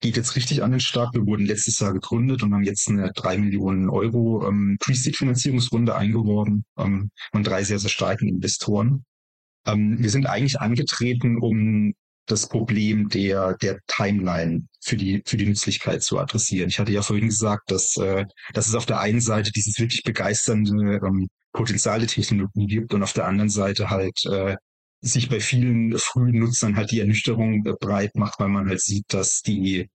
geht 0.00 0.16
jetzt 0.16 0.36
richtig 0.36 0.62
an 0.62 0.70
den 0.70 0.80
Start. 0.80 1.14
Wir 1.14 1.26
wurden 1.26 1.46
letztes 1.46 1.78
Jahr 1.80 1.92
gegründet 1.92 2.42
und 2.42 2.54
haben 2.54 2.62
jetzt 2.62 2.88
eine 2.88 3.10
drei 3.12 3.38
Millionen 3.38 3.88
Euro 3.88 4.46
ähm, 4.48 4.76
Pre-Seed-Finanzierungsrunde 4.80 5.94
eingeworben 5.94 6.64
ähm, 6.78 7.10
von 7.32 7.42
drei 7.42 7.64
sehr, 7.64 7.78
sehr 7.78 7.90
starken 7.90 8.28
Investoren. 8.28 9.04
Ähm, 9.66 9.96
wir 9.98 10.10
sind 10.10 10.26
eigentlich 10.26 10.60
angetreten, 10.60 11.38
um 11.38 11.94
das 12.26 12.48
Problem 12.48 13.08
der, 13.08 13.56
der 13.56 13.78
Timeline 13.86 14.66
für 14.80 14.96
die, 14.96 15.22
für 15.26 15.36
die 15.36 15.46
Nützlichkeit 15.46 16.02
zu 16.02 16.18
adressieren. 16.18 16.68
Ich 16.68 16.78
hatte 16.78 16.92
ja 16.92 17.02
vorhin 17.02 17.28
gesagt, 17.28 17.70
dass, 17.70 17.96
äh, 17.96 18.24
dass 18.52 18.68
es 18.68 18.74
auf 18.74 18.86
der 18.86 19.00
einen 19.00 19.20
Seite 19.20 19.50
dieses 19.50 19.78
wirklich 19.78 20.02
begeisternde 20.02 21.00
ähm, 21.04 21.28
Potenzial 21.52 21.98
der 21.98 22.08
Technologie 22.08 22.66
gibt 22.66 22.94
und 22.94 23.02
auf 23.02 23.14
der 23.14 23.26
anderen 23.26 23.50
Seite 23.50 23.90
halt 23.90 24.24
äh, 24.26 24.56
sich 25.00 25.28
bei 25.28 25.40
vielen 25.40 25.96
frühen 25.98 26.38
Nutzern 26.38 26.76
halt 26.76 26.90
die 26.90 27.00
Ernüchterung 27.00 27.62
breit 27.80 28.16
macht, 28.16 28.40
weil 28.40 28.48
man 28.48 28.68
halt 28.68 28.80
sieht, 28.80 29.04
dass 29.08 29.42
die 29.42 29.88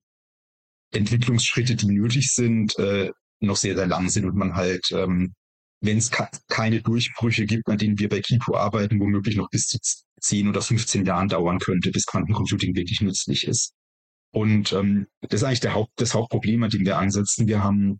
Entwicklungsschritte, 0.92 1.76
die 1.76 1.88
nötig 1.88 2.34
sind, 2.34 2.78
äh, 2.80 3.12
noch 3.40 3.58
sehr, 3.58 3.76
sehr 3.76 3.88
lang 3.88 4.10
sind 4.10 4.26
und 4.26 4.36
man 4.36 4.56
halt, 4.56 4.92
ähm, 4.92 5.34
wenn 5.82 5.98
es 5.98 6.12
keine 6.48 6.82
Durchbrüche 6.82 7.46
gibt, 7.46 7.68
an 7.68 7.78
denen 7.78 8.00
wir 8.00 8.08
bei 8.08 8.22
Kipo 8.22 8.56
arbeiten, 8.56 9.00
womöglich 9.00 9.36
noch 9.36 9.50
bis 9.50 9.68
zu 9.68 9.78
10 10.22 10.48
oder 10.48 10.62
15 10.62 11.06
Jahren 11.06 11.28
dauern 11.28 11.60
könnte, 11.60 11.92
bis 11.92 12.06
Quantencomputing 12.06 12.76
wirklich 12.76 13.02
nützlich 13.02 13.46
ist. 13.46 13.74
Und 14.32 14.72
ähm, 14.72 15.08
das 15.22 15.42
ist 15.42 15.44
eigentlich 15.44 15.60
der 15.60 15.74
Haupt, 15.74 15.92
das 15.98 16.14
Hauptproblem, 16.14 16.64
an 16.64 16.70
dem 16.70 16.86
wir 16.86 16.98
ansetzen. 16.98 17.48
Wir 17.48 17.64
haben 17.64 18.00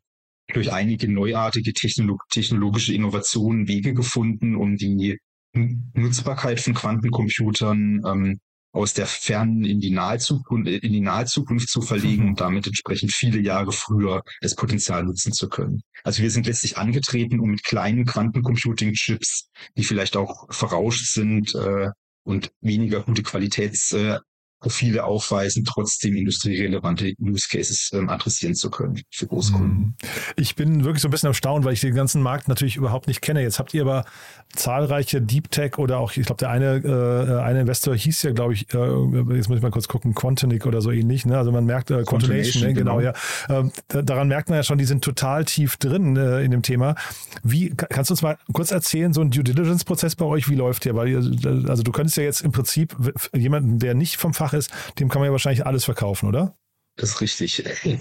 durch 0.54 0.72
einige 0.72 1.12
neuartige 1.12 1.74
Technolog 1.74 2.22
technologische 2.30 2.94
Innovationen 2.94 3.68
Wege 3.68 3.94
gefunden, 3.94 4.56
um 4.56 4.78
die 4.78 5.20
Nutzbarkeit 5.54 6.60
von 6.60 6.74
Quantencomputern 6.74 8.02
ähm, 8.06 8.40
aus 8.74 8.96
der 8.96 9.06
fernen 9.06 9.64
in 9.64 9.80
die 9.80 9.92
nahe 9.92 10.18
Zukunft, 10.18 10.68
in 10.68 10.92
die 10.94 11.00
nahe 11.00 11.26
Zukunft 11.26 11.70
zu 11.70 11.82
verlegen 11.82 12.24
mhm. 12.24 12.30
und 12.30 12.42
damit 12.42 12.66
entsprechend 12.66 13.14
viele 13.14 13.40
Jahre 13.40 13.72
früher 13.72 14.24
das 14.42 14.56
Potenzial 14.56 15.04
nutzen 15.04 15.32
zu 15.32 15.48
können. 15.48 15.84
Also 16.04 16.24
wir 16.24 16.32
sind 16.32 16.48
letztlich 16.48 16.78
angetreten, 16.78 17.40
um 17.40 17.52
mit 17.52 17.64
kleinen 17.64 18.06
Quantencomputing-Chips, 18.06 19.50
die 19.78 19.84
vielleicht 19.84 20.18
auch 20.18 20.52
verrauscht 20.52 21.14
sind 21.14 21.54
äh, 21.54 21.90
und 22.24 22.52
weniger 22.62 23.02
gute 23.04 23.22
Qualitäts 23.22 23.92
äh, 23.92 24.18
Profile 24.64 25.04
aufweisen, 25.04 25.66
trotzdem 25.66 26.16
industrierelevante 26.16 27.14
Use 27.20 27.48
Cases 27.50 27.92
ähm, 27.94 28.10
adressieren 28.10 28.56
zu 28.56 28.72
können 28.72 29.02
für 29.12 29.28
Großkunden. 29.28 29.78
Mhm. 29.78 29.94
Ich 30.38 30.56
bin 30.56 30.86
wirklich 30.86 31.02
so 31.02 31.10
ein 31.10 31.12
bisschen 31.12 31.28
erstaunt, 31.28 31.66
weil 31.66 31.74
ich 31.74 31.82
den 31.82 31.94
ganzen 31.94 32.22
Markt 32.22 32.48
natürlich 32.48 32.78
überhaupt 32.78 33.08
nicht 33.08 33.22
kenne. 33.22 33.42
Jetzt 33.42 33.60
habt 33.60 33.74
ihr 33.74 33.82
aber 33.82 34.06
zahlreiche 34.56 35.22
Deep 35.22 35.52
Tech 35.52 35.78
oder 35.78 35.98
auch, 36.00 36.16
ich 36.16 36.26
glaube, 36.26 36.40
der 36.40 36.50
eine, 36.50 36.78
äh, 36.78 37.42
eine 37.42 37.62
Investor 37.62 37.96
hieß 37.96 38.24
ja, 38.24 38.32
glaube 38.32 38.54
ich, 38.54 38.74
äh, 38.74 39.36
jetzt 39.36 39.50
muss 39.50 39.58
ich 39.58 39.62
mal 39.62 39.72
kurz 39.72 39.88
gucken, 39.88 40.16
Quantinic 40.16 40.66
oder 40.66 40.82
so 40.82 40.92
ähnlich. 40.92 41.26
Ne? 41.26 41.38
Also 41.38 41.52
man 41.52 41.66
merkt, 41.66 41.92
äh, 41.92 42.04
Quantination, 42.04 42.64
ne? 42.64 42.74
genau, 42.74 42.98
genau, 42.98 43.14
ja. 43.50 43.60
Ähm, 43.60 43.72
daran 43.88 44.28
merkt 44.28 44.50
man 44.50 44.58
ja 44.58 44.64
schon, 44.64 44.78
die 44.78 44.86
sind 44.86 45.04
total 45.04 45.44
tief 45.44 45.78
drin 45.78 46.16
äh, 46.16 46.42
in 46.44 46.52
dem 46.52 46.62
Thema. 46.62 46.96
Wie, 47.44 47.72
kannst 47.76 48.10
du 48.10 48.14
uns 48.14 48.22
mal 48.22 48.38
kurz 48.54 48.72
erzählen, 48.72 49.12
so 49.12 49.22
ein 49.22 49.30
Due 49.30 49.44
Diligence-Prozess 49.44 50.16
bei 50.16 50.26
euch, 50.26 50.50
wie 50.50 50.56
läuft 50.56 50.86
der? 50.86 50.96
Weil, 50.96 51.10
äh, 51.10 51.70
also 51.70 51.84
du 51.84 51.92
könntest 51.92 52.18
ja 52.18 52.24
jetzt 52.24 52.42
im 52.42 52.52
Prinzip 52.52 52.96
jemanden, 53.34 53.80
der 53.80 53.94
nicht 53.94 54.18
vom 54.18 54.34
Fach 54.34 54.53
ist, 54.54 54.72
dem 55.00 55.10
kann 55.10 55.20
man 55.20 55.28
ja 55.28 55.32
wahrscheinlich 55.32 55.66
alles 55.66 55.86
verkaufen, 55.86 56.28
oder? 56.28 56.56
Das 56.96 57.10
ist 57.12 57.22
richtig. 57.22 57.64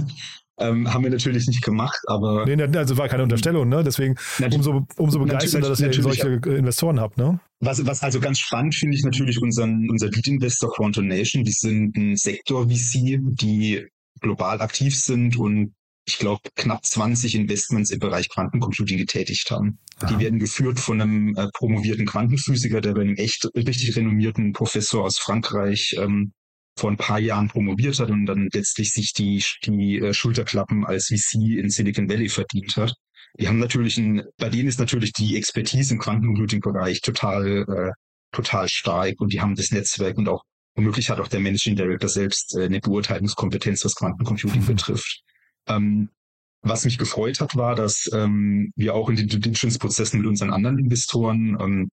Ähm, 0.58 0.92
haben 0.92 1.02
wir 1.02 1.10
natürlich 1.10 1.46
nicht 1.46 1.62
gemacht, 1.62 1.98
aber. 2.06 2.44
Nee, 2.44 2.62
also 2.76 2.98
war 2.98 3.08
keine 3.08 3.22
Unterstellung, 3.22 3.70
ne? 3.70 3.82
Deswegen 3.82 4.16
umso, 4.52 4.86
umso 4.96 5.18
begeisternder, 5.18 5.70
dass 5.70 5.80
ihr 5.80 5.92
solche 5.94 6.28
Investoren 6.44 7.00
habt, 7.00 7.16
ne? 7.16 7.40
Was, 7.60 7.84
was 7.86 8.02
also 8.02 8.20
ganz 8.20 8.38
spannend 8.38 8.74
finde 8.74 8.96
ich 8.96 9.02
natürlich 9.02 9.40
unseren, 9.40 9.88
unser 9.88 10.08
Lead-Investor 10.08 10.70
Quantum 10.74 11.08
Nation. 11.08 11.42
Die 11.42 11.52
sind 11.52 11.96
ein 11.96 12.16
Sektor-VC, 12.16 13.18
die 13.22 13.86
global 14.20 14.60
aktiv 14.60 14.96
sind 14.96 15.38
und 15.38 15.72
ich 16.04 16.18
glaube, 16.18 16.42
knapp 16.56 16.84
20 16.84 17.34
Investments 17.34 17.90
im 17.90 18.00
Bereich 18.00 18.28
Quantencomputing 18.28 18.98
getätigt 18.98 19.50
haben. 19.50 19.78
Aha. 19.98 20.06
Die 20.06 20.18
werden 20.18 20.38
geführt 20.38 20.80
von 20.80 21.00
einem 21.00 21.34
äh, 21.36 21.48
promovierten 21.54 22.06
Quantenphysiker, 22.06 22.80
der 22.80 22.92
bei 22.92 23.02
einem 23.02 23.16
echt 23.16 23.48
richtig 23.54 23.96
renommierten 23.96 24.52
Professor 24.52 25.04
aus 25.04 25.18
Frankreich 25.18 25.96
ähm, 25.98 26.32
vor 26.76 26.90
ein 26.90 26.96
paar 26.96 27.18
Jahren 27.18 27.48
promoviert 27.48 27.98
hat 27.98 28.10
und 28.10 28.26
dann 28.26 28.48
letztlich 28.52 28.92
sich 28.92 29.12
die, 29.12 29.44
die 29.64 29.98
äh, 29.98 30.14
Schulterklappen 30.14 30.84
als 30.84 31.06
VC 31.06 31.58
in 31.58 31.70
Silicon 31.70 32.08
Valley 32.08 32.28
verdient 32.28 32.76
hat. 32.76 32.94
Die 33.38 33.48
haben 33.48 33.58
natürlich 33.58 33.98
ein, 33.98 34.22
bei 34.38 34.48
denen 34.48 34.68
ist 34.68 34.78
natürlich 34.78 35.12
die 35.12 35.36
Expertise 35.36 35.94
im 35.94 36.00
Quantencomputing-Bereich 36.00 37.00
total, 37.00 37.64
äh, 37.68 37.90
total 38.32 38.68
stark 38.68 39.20
und 39.20 39.32
die 39.32 39.40
haben 39.40 39.54
das 39.54 39.70
Netzwerk 39.70 40.18
und 40.18 40.28
auch 40.28 40.42
womöglich 40.74 41.10
hat 41.10 41.20
auch 41.20 41.28
der 41.28 41.40
Managing 41.40 41.76
Director 41.76 42.08
selbst 42.08 42.56
äh, 42.56 42.64
eine 42.64 42.80
Beurteilungskompetenz, 42.80 43.84
was 43.84 43.94
Quantencomputing 43.94 44.62
mhm. 44.62 44.66
betrifft. 44.66 45.22
Ähm, 45.66 46.10
was 46.62 46.84
mich 46.84 46.96
gefreut 46.96 47.40
hat, 47.40 47.56
war, 47.56 47.74
dass 47.74 48.08
ähm, 48.12 48.72
wir 48.76 48.94
auch 48.94 49.08
in 49.10 49.16
den 49.16 49.28
Diligence-Prozessen 49.28 50.20
mit 50.20 50.28
unseren 50.28 50.52
anderen 50.52 50.78
Investoren 50.78 51.58
ähm, 51.60 51.90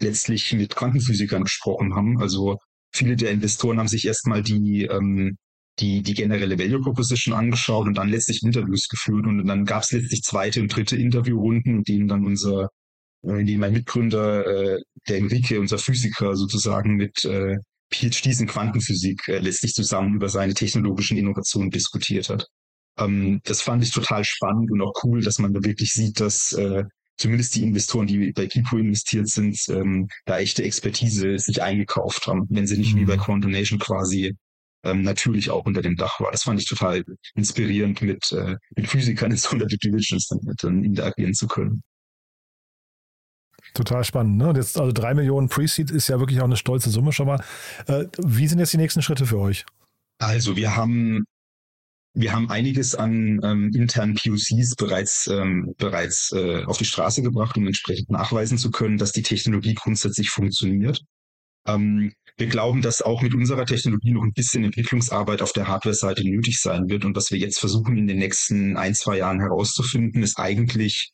letztlich 0.00 0.52
mit 0.52 0.76
Quantenphysikern 0.76 1.44
gesprochen 1.44 1.94
haben. 1.94 2.20
Also 2.20 2.58
viele 2.94 3.16
der 3.16 3.30
Investoren 3.30 3.78
haben 3.78 3.88
sich 3.88 4.06
erstmal 4.06 4.42
die, 4.42 4.84
ähm, 4.84 5.36
die, 5.80 6.02
die 6.02 6.14
generelle 6.14 6.58
Value 6.58 6.80
Proposition 6.80 7.34
angeschaut 7.34 7.86
und 7.86 7.98
dann 7.98 8.08
letztlich 8.08 8.42
Interviews 8.42 8.88
geführt. 8.88 9.26
Und 9.26 9.46
dann 9.46 9.64
gab 9.64 9.82
es 9.82 9.92
letztlich 9.92 10.22
zweite 10.22 10.60
und 10.60 10.74
dritte 10.74 10.96
Interviewrunden, 10.96 11.78
in 11.78 11.84
denen 11.84 12.08
dann 12.08 12.24
unser, 12.24 12.70
äh, 13.22 13.40
in 13.40 13.46
denen 13.46 13.60
mein 13.60 13.72
Mitgründer, 13.72 14.46
äh, 14.46 14.80
der 15.08 15.18
Enrique, 15.18 15.58
unser 15.58 15.78
Physiker 15.78 16.36
sozusagen 16.36 16.94
mit 16.94 17.24
äh, 17.24 17.56
PhDs 17.92 18.40
in 18.40 18.46
Quantenphysik 18.46 19.28
äh, 19.28 19.38
letztlich 19.38 19.72
zusammen 19.74 20.14
über 20.14 20.28
seine 20.28 20.54
technologischen 20.54 21.18
Innovationen 21.18 21.70
diskutiert 21.70 22.28
hat. 22.28 22.46
Ähm, 22.98 23.40
das 23.44 23.60
fand 23.60 23.82
ich 23.82 23.90
total 23.90 24.24
spannend 24.24 24.70
und 24.70 24.80
auch 24.80 24.92
cool, 25.02 25.22
dass 25.22 25.38
man 25.40 25.52
da 25.52 25.62
wirklich 25.64 25.92
sieht, 25.92 26.20
dass 26.20 26.52
äh, 26.52 26.84
zumindest 27.16 27.54
die 27.54 27.62
Investoren, 27.62 28.06
die 28.06 28.32
bei 28.32 28.46
Kipo 28.46 28.76
investiert 28.76 29.28
sind, 29.28 29.58
ähm, 29.68 30.08
da 30.24 30.38
echte 30.38 30.64
Expertise 30.64 31.38
sich 31.38 31.62
eingekauft 31.62 32.26
haben, 32.26 32.46
wenn 32.50 32.66
sie 32.66 32.76
nicht 32.76 32.94
mhm. 32.94 33.00
wie 33.00 33.04
bei 33.04 33.16
Quantum 33.16 33.50
Nation 33.50 33.78
quasi 33.78 34.36
ähm, 34.84 35.02
natürlich 35.02 35.50
auch 35.50 35.64
unter 35.64 35.82
dem 35.82 35.96
Dach 35.96 36.20
war. 36.20 36.30
Das 36.30 36.42
fand 36.42 36.60
ich 36.60 36.68
total 36.68 37.04
inspirierend, 37.34 38.02
mit, 38.02 38.30
äh, 38.32 38.56
mit 38.76 38.88
Physikern 38.88 39.30
in 39.30 39.36
so 39.36 39.50
einer 39.50 39.66
Due 39.66 39.78
Diligence 39.78 40.28
dann, 40.28 40.40
dann 40.58 40.84
interagieren 40.84 41.34
zu 41.34 41.46
können. 41.46 41.82
Total 43.72 44.04
spannend. 44.04 44.36
Ne? 44.36 44.52
Jetzt, 44.54 44.78
also 44.78 44.92
drei 44.92 45.14
Millionen 45.14 45.48
Pre-Seed 45.48 45.90
ist 45.90 46.08
ja 46.08 46.20
wirklich 46.20 46.40
auch 46.40 46.44
eine 46.44 46.56
stolze 46.56 46.90
Summe 46.90 47.12
schon 47.12 47.26
mal. 47.26 47.42
Äh, 47.86 48.04
wie 48.18 48.46
sind 48.46 48.58
jetzt 48.58 48.72
die 48.72 48.76
nächsten 48.76 49.02
Schritte 49.02 49.26
für 49.26 49.38
euch? 49.38 49.64
Also 50.18 50.56
wir 50.56 50.76
haben 50.76 51.24
wir 52.14 52.32
haben 52.32 52.48
einiges 52.48 52.94
an 52.94 53.40
ähm, 53.42 53.70
internen 53.74 54.14
POCs 54.14 54.76
bereits, 54.76 55.26
ähm, 55.26 55.74
bereits 55.78 56.30
äh, 56.32 56.64
auf 56.64 56.78
die 56.78 56.84
Straße 56.84 57.22
gebracht, 57.22 57.56
um 57.56 57.66
entsprechend 57.66 58.10
nachweisen 58.10 58.56
zu 58.56 58.70
können, 58.70 58.98
dass 58.98 59.12
die 59.12 59.22
Technologie 59.22 59.74
grundsätzlich 59.74 60.30
funktioniert. 60.30 61.00
Ähm, 61.66 62.12
wir 62.36 62.46
glauben, 62.46 62.82
dass 62.82 63.02
auch 63.02 63.22
mit 63.22 63.34
unserer 63.34 63.66
Technologie 63.66 64.12
noch 64.12 64.22
ein 64.22 64.32
bisschen 64.32 64.64
Entwicklungsarbeit 64.64 65.42
auf 65.42 65.52
der 65.52 65.66
Hardware-Seite 65.66 66.24
nötig 66.24 66.60
sein 66.60 66.88
wird. 66.88 67.04
Und 67.04 67.16
was 67.16 67.30
wir 67.30 67.38
jetzt 67.38 67.58
versuchen 67.58 67.96
in 67.96 68.06
den 68.06 68.18
nächsten 68.18 68.76
ein, 68.76 68.94
zwei 68.94 69.18
Jahren 69.18 69.40
herauszufinden, 69.40 70.22
ist 70.22 70.38
eigentlich, 70.38 71.12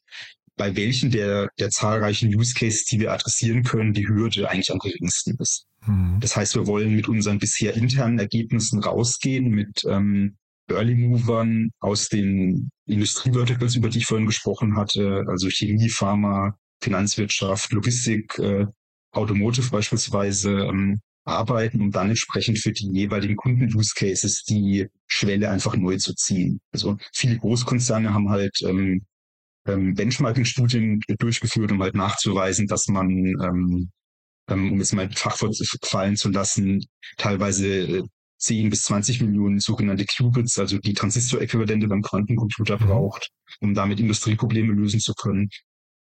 bei 0.57 0.77
welchen 0.77 1.11
der, 1.11 1.49
der 1.59 1.71
zahlreichen 1.71 2.35
Use 2.35 2.53
Cases, 2.55 2.85
die 2.85 3.01
wir 3.01 3.13
adressieren 3.13 3.63
können, 3.63 3.95
die 3.95 4.07
Hürde 4.07 4.51
eigentlich 4.51 4.71
am 4.71 4.79
geringsten 4.79 5.37
ist. 5.39 5.65
Mhm. 5.87 6.19
Das 6.21 6.37
heißt, 6.37 6.55
wir 6.55 6.67
wollen 6.67 6.95
mit 6.95 7.09
unseren 7.09 7.39
bisher 7.39 7.75
internen 7.75 8.19
Ergebnissen 8.19 8.83
rausgehen, 8.83 9.49
mit 9.49 9.85
ähm, 9.89 10.37
Early 10.75 10.95
Movern 10.95 11.71
aus 11.81 12.09
den 12.09 12.71
Industrieverticals, 12.87 13.77
über 13.77 13.89
die 13.89 13.99
ich 13.99 14.07
vorhin 14.07 14.27
gesprochen 14.27 14.77
hatte, 14.77 15.25
also 15.29 15.49
Chemie, 15.51 15.89
Pharma, 15.89 16.57
Finanzwirtschaft, 16.83 17.73
Logistik, 17.73 18.39
äh, 18.39 18.67
Automotive 19.13 19.71
beispielsweise, 19.71 20.51
ähm, 20.51 21.01
arbeiten, 21.25 21.81
um 21.81 21.91
dann 21.91 22.09
entsprechend 22.09 22.59
für 22.59 22.73
die 22.73 22.89
jeweiligen 22.93 23.37
Kunden-Use-Cases 23.37 24.45
die 24.45 24.89
Schwelle 25.07 25.51
einfach 25.51 25.77
neu 25.77 25.97
zu 25.97 26.15
ziehen. 26.15 26.61
Also 26.73 26.97
viele 27.13 27.39
Großkonzerne 27.39 28.13
haben 28.13 28.31
halt 28.31 28.57
ähm, 28.63 29.05
ähm, 29.67 29.95
Benchmarking-Studien 29.95 31.01
durchgeführt, 31.19 31.73
um 31.73 31.83
halt 31.83 31.95
nachzuweisen, 31.95 32.67
dass 32.67 32.89
man, 32.89 33.11
ähm, 33.11 33.91
ähm, 34.49 34.73
um 34.73 34.81
es 34.81 34.93
mal 34.93 35.11
Fachwort 35.11 35.57
fallen 35.85 36.17
zu 36.17 36.31
lassen, 36.31 36.85
teilweise 37.17 37.67
äh, 37.69 38.03
10 38.41 38.71
bis 38.71 38.85
20 38.85 39.21
Millionen 39.21 39.61
sogenannte 39.61 40.07
Qubits, 40.07 40.59
also 40.59 40.79
die 40.79 40.95
Transistoräquivalente 40.95 41.89
beim 41.89 42.03
Quantencomputer 42.03 42.81
mhm. 42.81 42.87
braucht, 42.87 43.29
um 43.61 43.75
damit 43.75 44.01
Industrieprobleme 44.01 44.73
lösen 44.73 45.01
zu 45.01 45.15
können. 45.15 45.49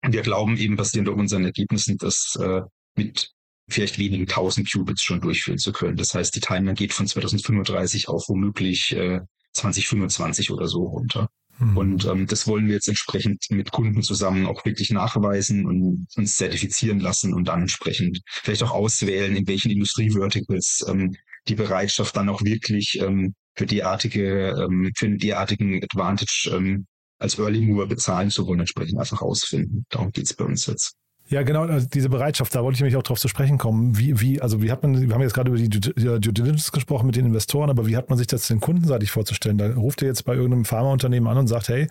Wir 0.01 0.21
glauben 0.21 0.57
eben 0.57 0.75
basierend 0.75 1.09
auf 1.09 1.17
unseren 1.17 1.45
Ergebnissen, 1.45 1.97
das 1.97 2.37
äh, 2.39 2.61
mit 2.95 3.31
vielleicht 3.67 3.97
wenigen 3.97 4.27
tausend 4.27 4.71
Qubits 4.71 5.01
schon 5.01 5.21
durchführen 5.21 5.57
zu 5.57 5.71
können. 5.71 5.97
Das 5.97 6.13
heißt, 6.13 6.35
die 6.35 6.39
Timeline 6.39 6.75
geht 6.75 6.93
von 6.93 7.07
2035 7.07 8.09
auf 8.09 8.27
womöglich 8.27 8.95
äh, 8.95 9.21
2025 9.53 10.51
oder 10.51 10.67
so 10.67 10.83
runter. 10.83 11.29
Mhm. 11.59 11.77
Und 11.77 12.05
ähm, 12.05 12.27
das 12.27 12.47
wollen 12.47 12.67
wir 12.67 12.75
jetzt 12.75 12.87
entsprechend 12.87 13.45
mit 13.49 13.71
Kunden 13.71 14.03
zusammen 14.03 14.45
auch 14.45 14.65
wirklich 14.65 14.89
nachweisen 14.89 15.65
und 15.65 16.07
uns 16.15 16.35
zertifizieren 16.35 16.99
lassen 16.99 17.33
und 17.33 17.47
dann 17.47 17.61
entsprechend 17.61 18.21
vielleicht 18.25 18.63
auch 18.63 18.71
auswählen, 18.71 19.35
in 19.35 19.47
welchen 19.47 19.71
Industrieverticals 19.71 20.85
ähm, 20.87 21.15
die 21.47 21.55
Bereitschaft 21.55 22.15
dann 22.15 22.29
auch 22.29 22.41
wirklich 22.41 22.99
ähm, 23.01 23.35
für 23.55 23.65
derartige, 23.65 24.49
ähm, 24.49 24.91
für 24.95 25.05
einen 25.05 25.17
derartigen 25.17 25.83
Advantage 25.83 26.51
ähm, 26.53 26.85
als 27.19 27.39
Early 27.39 27.61
Mover 27.61 27.87
bezahlen 27.87 28.29
zu 28.29 28.45
wollen, 28.45 28.59
entsprechend 28.59 28.99
einfach 28.99 29.21
ausfinden. 29.21 29.85
Darum 29.89 30.11
geht's 30.11 30.33
bei 30.33 30.45
uns 30.45 30.65
jetzt. 30.65 30.95
Ja, 31.27 31.41
genau, 31.41 31.63
also 31.63 31.87
diese 31.91 32.09
Bereitschaft, 32.09 32.53
da 32.53 32.63
wollte 32.63 32.75
ich 32.75 32.81
nämlich 32.81 32.97
auch 32.97 33.03
drauf 33.03 33.19
zu 33.19 33.27
sprechen 33.27 33.57
kommen. 33.57 33.97
Wie, 33.97 34.21
wie, 34.21 34.41
also 34.41 34.61
wie 34.61 34.71
hat 34.71 34.83
man, 34.83 35.01
wir 35.01 35.13
haben 35.13 35.21
jetzt 35.21 35.33
gerade 35.33 35.49
über 35.49 35.57
die 35.57 35.69
Due 35.69 36.19
Diligence 36.19 36.71
gesprochen 36.71 37.07
mit 37.07 37.15
den 37.15 37.25
Investoren, 37.25 37.71
aber 37.71 37.87
wie 37.87 37.97
hat 37.97 38.09
man 38.09 38.17
sich 38.19 38.27
das 38.27 38.47
denn 38.47 38.59
kundenseitig 38.59 39.09
vorzustellen? 39.09 39.57
Da 39.57 39.73
ruft 39.73 40.03
ihr 40.03 40.07
jetzt 40.07 40.23
bei 40.25 40.35
irgendeinem 40.35 40.65
Pharmaunternehmen 40.65 41.27
an 41.27 41.39
und 41.39 41.47
sagt, 41.47 41.69
hey, 41.69 41.87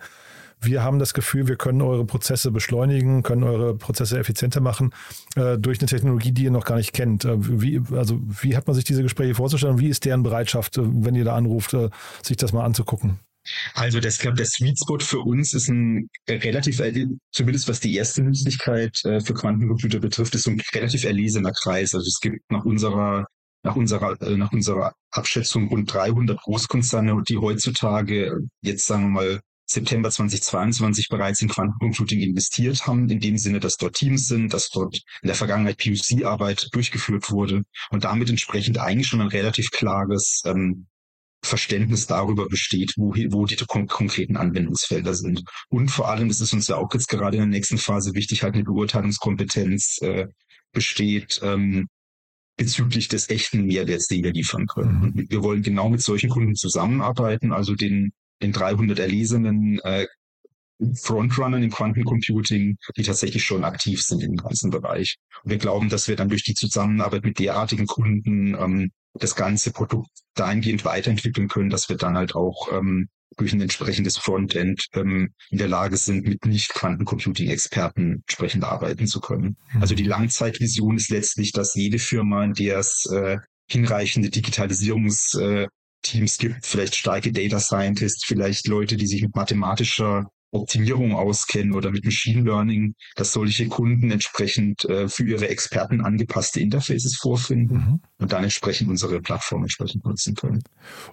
wir 0.61 0.83
haben 0.83 0.99
das 0.99 1.13
Gefühl, 1.13 1.47
wir 1.47 1.55
können 1.55 1.81
eure 1.81 2.05
Prozesse 2.05 2.51
beschleunigen, 2.51 3.23
können 3.23 3.43
eure 3.43 3.75
Prozesse 3.75 4.17
effizienter 4.17 4.61
machen 4.61 4.93
äh, 5.35 5.57
durch 5.57 5.79
eine 5.79 5.87
Technologie, 5.87 6.31
die 6.31 6.43
ihr 6.43 6.51
noch 6.51 6.65
gar 6.65 6.77
nicht 6.77 6.93
kennt. 6.93 7.25
Äh, 7.25 7.35
wie, 7.37 7.81
also 7.95 8.19
wie 8.21 8.55
hat 8.55 8.67
man 8.67 8.75
sich 8.75 8.83
diese 8.83 9.03
Gespräche 9.03 9.35
vorzustellen? 9.35 9.79
Wie 9.79 9.89
ist 9.89 10.05
deren 10.05 10.23
Bereitschaft, 10.23 10.77
äh, 10.77 10.81
wenn 10.85 11.15
ihr 11.15 11.25
da 11.25 11.35
anruft, 11.35 11.73
äh, 11.73 11.89
sich 12.23 12.37
das 12.37 12.53
mal 12.53 12.65
anzugucken? 12.65 13.19
Also 13.75 13.99
das 13.99 14.17
glaube 14.17 14.37
der 14.37 14.47
Sweet 14.47 14.79
Spot 14.79 14.99
für 14.99 15.19
uns 15.19 15.53
ist 15.53 15.69
ein 15.69 16.09
relativ, 16.27 16.81
zumindest 17.31 17.67
was 17.67 17.79
die 17.79 17.95
erste 17.95 18.23
Nützlichkeit 18.23 19.03
äh, 19.05 19.21
für 19.21 19.35
Quantencomputer 19.35 19.99
betrifft, 19.99 20.33
ist 20.33 20.43
so 20.43 20.51
ein 20.51 20.61
relativ 20.73 21.03
erlesener 21.03 21.51
Kreis. 21.51 21.93
Also 21.93 22.07
es 22.07 22.19
gibt 22.19 22.39
nach 22.49 22.65
unserer 22.65 23.27
nach 23.63 23.75
unserer, 23.75 24.21
äh, 24.21 24.37
nach 24.37 24.51
unserer 24.51 24.93
Abschätzung 25.11 25.67
rund 25.69 25.91
300 25.91 26.39
Großkonzerne, 26.39 27.21
die 27.27 27.37
heutzutage 27.37 28.37
jetzt 28.61 28.85
sagen 28.85 29.03
wir 29.03 29.09
mal 29.09 29.39
September 29.65 30.11
2022 30.11 31.09
bereits 31.09 31.41
in 31.41 31.49
Quantencomputing 31.49 32.19
investiert 32.21 32.85
haben, 32.85 33.09
in 33.09 33.19
dem 33.19 33.37
Sinne, 33.37 33.59
dass 33.59 33.77
dort 33.77 33.95
Teams 33.95 34.27
sind, 34.27 34.53
dass 34.53 34.69
dort 34.69 35.01
in 35.21 35.27
der 35.27 35.35
Vergangenheit 35.35 35.77
PUC-Arbeit 35.77 36.69
durchgeführt 36.71 37.31
wurde 37.31 37.63
und 37.89 38.03
damit 38.03 38.29
entsprechend 38.29 38.77
eigentlich 38.77 39.07
schon 39.07 39.21
ein 39.21 39.27
relativ 39.27 39.71
klares 39.71 40.41
ähm, 40.45 40.87
Verständnis 41.43 42.07
darüber 42.07 42.47
besteht, 42.47 42.93
wo, 42.97 43.13
wo 43.31 43.45
die 43.45 43.55
kon 43.55 43.87
konkreten 43.87 44.35
Anwendungsfelder 44.35 45.13
sind. 45.13 45.43
Und 45.69 45.89
vor 45.89 46.09
allem, 46.09 46.27
das 46.27 46.41
ist 46.41 46.53
uns 46.53 46.67
ja 46.67 46.77
auch 46.77 46.91
jetzt 46.93 47.07
gerade 47.07 47.37
in 47.37 47.43
der 47.43 47.49
nächsten 47.49 47.77
Phase 47.77 48.13
wichtig, 48.13 48.43
halt 48.43 48.55
eine 48.55 48.63
Beurteilungskompetenz 48.63 49.99
äh, 50.01 50.27
besteht 50.71 51.39
ähm, 51.43 51.87
bezüglich 52.57 53.07
des 53.07 53.29
echten 53.29 53.65
Mehrwerts, 53.65 54.07
den 54.07 54.23
wir 54.23 54.31
liefern 54.31 54.65
können. 54.67 54.97
Mhm. 54.97 55.03
Und 55.03 55.31
wir 55.31 55.43
wollen 55.43 55.61
genau 55.61 55.89
mit 55.89 56.01
solchen 56.01 56.29
Kunden 56.29 56.55
zusammenarbeiten, 56.55 57.51
also 57.51 57.75
den 57.75 58.11
den 58.41 58.51
300 58.51 58.99
erlesenen 58.99 59.79
äh, 59.79 60.05
Frontrunnern 61.01 61.63
im 61.63 61.71
Quantencomputing, 61.71 62.77
die 62.97 63.03
tatsächlich 63.03 63.43
schon 63.43 63.63
aktiv 63.63 64.01
sind 64.01 64.21
im 64.23 64.35
ganzen 64.35 64.71
Bereich. 64.71 65.17
Und 65.43 65.51
wir 65.51 65.57
glauben, 65.57 65.89
dass 65.89 66.07
wir 66.07 66.15
dann 66.15 66.29
durch 66.29 66.43
die 66.43 66.53
Zusammenarbeit 66.53 67.23
mit 67.23 67.39
derartigen 67.39 67.87
Kunden 67.87 68.55
ähm, 68.55 68.91
das 69.13 69.35
ganze 69.35 69.71
Produkt 69.71 70.09
dahingehend 70.33 70.83
weiterentwickeln 70.83 71.47
können, 71.47 71.69
dass 71.69 71.87
wir 71.87 71.95
dann 71.95 72.17
halt 72.17 72.35
auch 72.35 72.71
ähm, 72.73 73.07
durch 73.37 73.53
ein 73.53 73.61
entsprechendes 73.61 74.17
Frontend 74.17 74.87
ähm, 74.93 75.33
in 75.49 75.57
der 75.57 75.67
Lage 75.67 75.97
sind, 75.97 76.27
mit 76.27 76.45
Nicht-Quantencomputing-Experten 76.45 78.23
entsprechend 78.27 78.63
arbeiten 78.63 79.07
zu 79.07 79.19
können. 79.19 79.57
Mhm. 79.73 79.81
Also 79.81 79.95
die 79.95 80.03
Langzeitvision 80.03 80.97
ist 80.97 81.09
letztlich, 81.09 81.51
dass 81.51 81.75
jede 81.75 81.99
Firma, 81.99 82.43
in 82.43 82.53
der 82.53 82.79
es 82.79 83.05
äh, 83.11 83.37
hinreichende 83.67 84.29
Digitalisierungs- 84.29 85.39
äh, 85.39 85.67
Teams 86.05 86.37
gibt, 86.37 86.65
vielleicht 86.65 86.95
starke 86.95 87.31
Data 87.31 87.59
Scientists, 87.59 88.25
vielleicht 88.25 88.67
Leute, 88.67 88.95
die 88.95 89.07
sich 89.07 89.23
mit 89.23 89.35
mathematischer 89.35 90.29
Optimierung 90.55 91.13
auskennen 91.13 91.73
oder 91.73 91.91
mit 91.91 92.05
Machine 92.05 92.41
Learning, 92.41 92.95
dass 93.15 93.33
solche 93.33 93.67
Kunden 93.67 94.11
entsprechend 94.11 94.85
äh, 94.85 95.07
für 95.07 95.23
ihre 95.23 95.47
Experten 95.47 96.01
angepasste 96.01 96.59
Interfaces 96.59 97.17
vorfinden 97.17 97.75
mhm. 97.75 97.99
und 98.19 98.31
dann 98.31 98.43
entsprechend 98.43 98.89
unsere 98.89 99.21
Plattform 99.21 99.63
entsprechend 99.63 100.05
nutzen 100.05 100.35
können. 100.35 100.63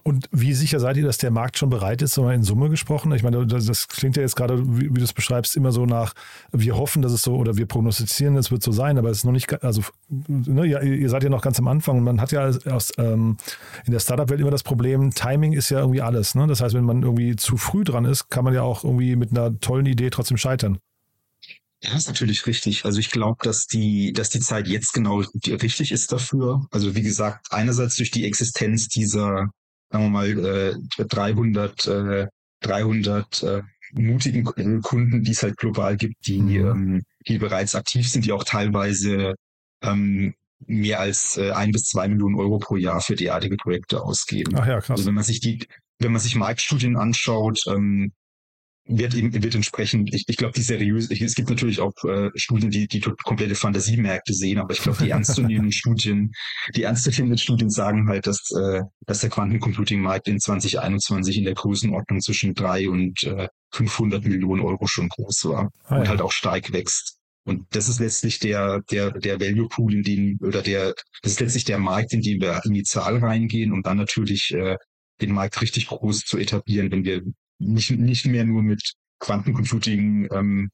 Und 0.03 0.29
wie 0.33 0.53
sicher 0.53 0.81
seid 0.81 0.97
ihr, 0.97 1.05
dass 1.05 1.19
der 1.19 1.31
Markt 1.31 1.59
schon 1.59 1.71
bereit 1.71 2.03
ist, 2.03 2.15
so 2.15 2.29
in 2.29 2.43
Summe 2.43 2.71
gesprochen? 2.71 3.13
Ich 3.13 3.23
meine, 3.23 3.47
das, 3.47 3.67
das 3.67 3.89
klingt 3.89 4.17
ja 4.17 4.23
jetzt 4.23 4.37
gerade, 4.37 4.63
wie, 4.79 4.91
wie 4.91 4.99
du 4.99 5.05
es 5.05 5.13
beschreibst, 5.13 5.57
immer 5.57 5.73
so 5.73 5.87
nach, 5.87 6.15
wir 6.53 6.77
hoffen, 6.77 7.03
dass 7.03 7.13
es 7.13 7.23
so 7.23 7.37
oder 7.37 7.57
wir 7.57 7.67
prognostizieren, 7.67 8.37
es 8.37 8.51
wird 8.51 8.63
so 8.63 8.73
sein, 8.73 8.99
aber 8.99 9.11
es 9.11 9.19
ist 9.19 9.25
noch 9.25 9.33
nicht, 9.33 9.63
also 9.63 9.83
ne, 10.09 10.67
ihr, 10.67 10.83
ihr 10.83 11.09
seid 11.09 11.23
ja 11.23 11.31
noch 11.31 11.43
ganz 11.43 11.59
am 11.59 11.69
Anfang 11.69 11.99
und 11.99 12.05
man 12.05 12.21
hat 12.21 12.33
ja 12.33 12.51
aus, 12.71 12.93
ähm, 12.99 13.37
in 13.85 13.93
der 13.93 14.01
Startup-Welt 14.01 14.41
immer 14.41 14.51
das 14.51 14.63
Problem, 14.63 15.11
Timing 15.13 15.53
ist 15.53 15.71
ja 15.71 15.81
irgendwie 15.81 16.03
alles. 16.03 16.35
Ne? 16.35 16.47
Das 16.47 16.61
heißt, 16.61 16.75
wenn 16.75 16.85
man 16.85 17.03
irgendwie 17.03 17.37
zu 17.37 17.57
früh 17.57 17.85
dran 17.85 18.05
ist, 18.05 18.31
kann 18.31 18.45
man 18.45 18.55
ja 18.55 18.63
auch 18.63 18.85
irgendwie 18.85 19.17
mit 19.17 19.32
einer 19.33 19.59
tollen 19.61 19.87
Idee 19.87 20.11
trotzdem 20.11 20.37
scheitern. 20.37 20.79
Ja, 21.83 21.97
ist 21.97 22.07
natürlich 22.07 22.47
richtig. 22.47 22.85
Also 22.85 23.01
ich 23.01 23.11
glaube, 23.11 23.39
dass 23.43 23.67
die, 23.67 24.13
dass 24.13 24.31
die 24.31 24.41
Zeit 24.41 24.69
jetzt 24.69 24.93
genau 24.93 25.25
richtig 25.47 25.91
ist 25.91 26.13
dafür. 26.13 26.65
Also 26.71 26.95
wie 26.95 27.03
gesagt, 27.03 27.49
einerseits 27.51 27.97
durch 27.97 28.13
die 28.13 28.25
Existenz 28.25 28.89
dieser, 28.89 29.51
sagen 29.91 30.05
wir 30.05 30.11
mal, 30.11 30.79
äh, 30.99 31.05
300, 31.05 31.87
äh, 31.89 32.27
300 32.61 33.43
äh, 33.43 33.63
mutigen 33.95 34.45
Kunden, 34.83 35.25
die 35.25 35.33
es 35.33 35.43
halt 35.43 35.57
global 35.57 35.97
gibt, 35.97 36.27
die, 36.27 36.41
mhm. 36.41 36.67
ähm, 36.67 37.03
die 37.27 37.39
bereits 37.39 37.75
aktiv 37.75 38.09
sind, 38.09 38.25
die 38.25 38.33
auch 38.33 38.45
teilweise 38.45 39.35
ähm, 39.83 40.35
mehr 40.67 41.01
als 41.01 41.37
äh, 41.37 41.51
ein 41.51 41.73
bis 41.73 41.85
zwei 41.85 42.07
Millionen 42.07 42.37
Euro 42.37 42.59
pro 42.59 42.77
Jahr 42.77 43.01
für 43.01 43.17
derartige 43.17 43.57
Projekte 43.57 44.03
ausgeben. 44.03 44.55
Ach 44.57 44.67
ja, 44.67 44.81
krass. 44.81 44.99
Also 44.99 45.07
wenn 45.07 45.15
man 45.15 45.25
sich 45.25 45.41
die, 45.41 45.67
wenn 45.99 46.13
man 46.13 46.21
sich 46.21 46.37
Marktstudien 46.37 46.97
anschaut, 46.97 47.61
ähm, 47.67 48.13
wird 48.85 49.15
eben 49.15 49.33
wird 49.33 49.55
entsprechend, 49.55 50.13
ich, 50.13 50.25
ich 50.27 50.37
glaube, 50.37 50.55
die 50.55 50.63
seriös, 50.63 51.11
es 51.11 51.35
gibt 51.35 51.51
natürlich 51.51 51.81
auch 51.81 51.93
äh, 52.05 52.31
Studien, 52.35 52.71
die 52.71 52.89
die 52.89 53.01
komplette 53.01 53.55
Fantasiemärkte 53.55 54.35
sehen, 54.35 54.59
aber 54.59 54.73
ich 54.73 54.83
glaube, 54.83 55.05
die 55.05 55.11
ernstzunehmenden 55.11 55.73
Studien, 55.73 56.33
die 56.75 56.83
ernstzunehmenden 56.83 57.39
Studien 57.39 57.71
sagen 57.71 58.09
halt, 58.09 58.27
dass, 58.27 58.51
äh, 58.51 58.83
dass 59.07 59.21
der 59.21 59.31
Quantencomputing-Markt 59.31 60.29
in 60.29 60.41
2021 60.41 61.39
in 61.39 61.45
der 61.45 61.55
Größenordnung 61.55 62.21
zwischen 62.21 62.55
drei 62.55 62.89
und 62.89 63.23
äh, 63.23 63.49
500 63.73 64.25
Millionen 64.25 64.63
Euro 64.63 64.87
schon 64.87 65.09
groß 65.09 65.45
war 65.47 65.71
ah, 65.85 65.97
und 65.97 66.05
ja. 66.05 66.09
halt 66.11 66.21
auch 66.21 66.33
stark 66.33 66.73
wächst. 66.73 67.19
Und 67.45 67.67
das 67.75 67.89
ist 67.89 67.99
letztlich 67.99 68.39
der, 68.39 68.83
der, 68.91 69.11
der 69.11 69.41
Value 69.41 69.69
Pool, 69.69 69.95
in 69.95 70.03
den, 70.03 70.39
oder 70.43 70.63
der, 70.63 70.95
das 71.23 71.33
ist 71.33 71.41
letztlich 71.41 71.65
der 71.65 71.79
Markt, 71.79 72.13
in 72.13 72.21
den 72.21 72.41
wir 72.41 72.61
in 72.65 72.73
die 72.73 72.85
Zahl 72.85 73.19
reingehen, 73.19 73.73
um 73.73 73.83
dann 73.83 73.97
natürlich 73.97 74.53
äh, 74.55 74.77
den 75.21 75.33
Markt 75.33 75.61
richtig 75.61 75.89
groß 75.89 76.21
zu 76.21 76.39
etablieren, 76.39 76.91
wenn 76.93 77.05
wir 77.05 77.23
nicht, 77.63 77.91
nicht 77.91 78.27
mehr 78.27 78.45
nur 78.45 78.63
mit 78.63 78.95
Quantencomputing 79.21 80.29
ähm, 80.33 80.71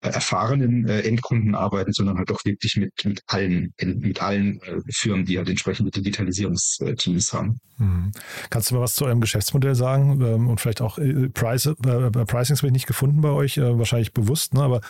erfahrenen 0.00 0.86
äh, 0.86 1.00
Endkunden 1.00 1.54
arbeiten, 1.54 1.92
sondern 1.92 2.18
halt 2.18 2.30
auch 2.30 2.44
wirklich 2.44 2.76
mit, 2.76 2.92
mit 3.04 3.22
allen, 3.26 3.74
mit 3.80 4.22
allen 4.22 4.60
äh, 4.62 4.80
Firmen, 4.90 5.24
die 5.24 5.38
halt 5.38 5.48
entsprechende 5.48 5.90
Digitalisierungsteams 5.90 7.32
haben. 7.32 7.58
Hm. 7.78 8.12
Kannst 8.50 8.70
du 8.70 8.76
mal 8.76 8.82
was 8.82 8.94
zu 8.94 9.06
eurem 9.06 9.20
Geschäftsmodell 9.20 9.74
sagen? 9.74 10.20
Ähm, 10.20 10.48
und 10.48 10.60
vielleicht 10.60 10.82
auch 10.82 10.98
äh, 10.98 11.28
Price, 11.30 11.66
äh, 11.66 11.74
Pricings 11.74 12.60
habe 12.60 12.68
ich 12.68 12.72
nicht 12.72 12.86
gefunden 12.86 13.20
bei 13.20 13.30
euch, 13.30 13.58
äh, 13.58 13.78
wahrscheinlich 13.78 14.12
bewusst, 14.12 14.54
ne? 14.54 14.62
aber 14.62 14.80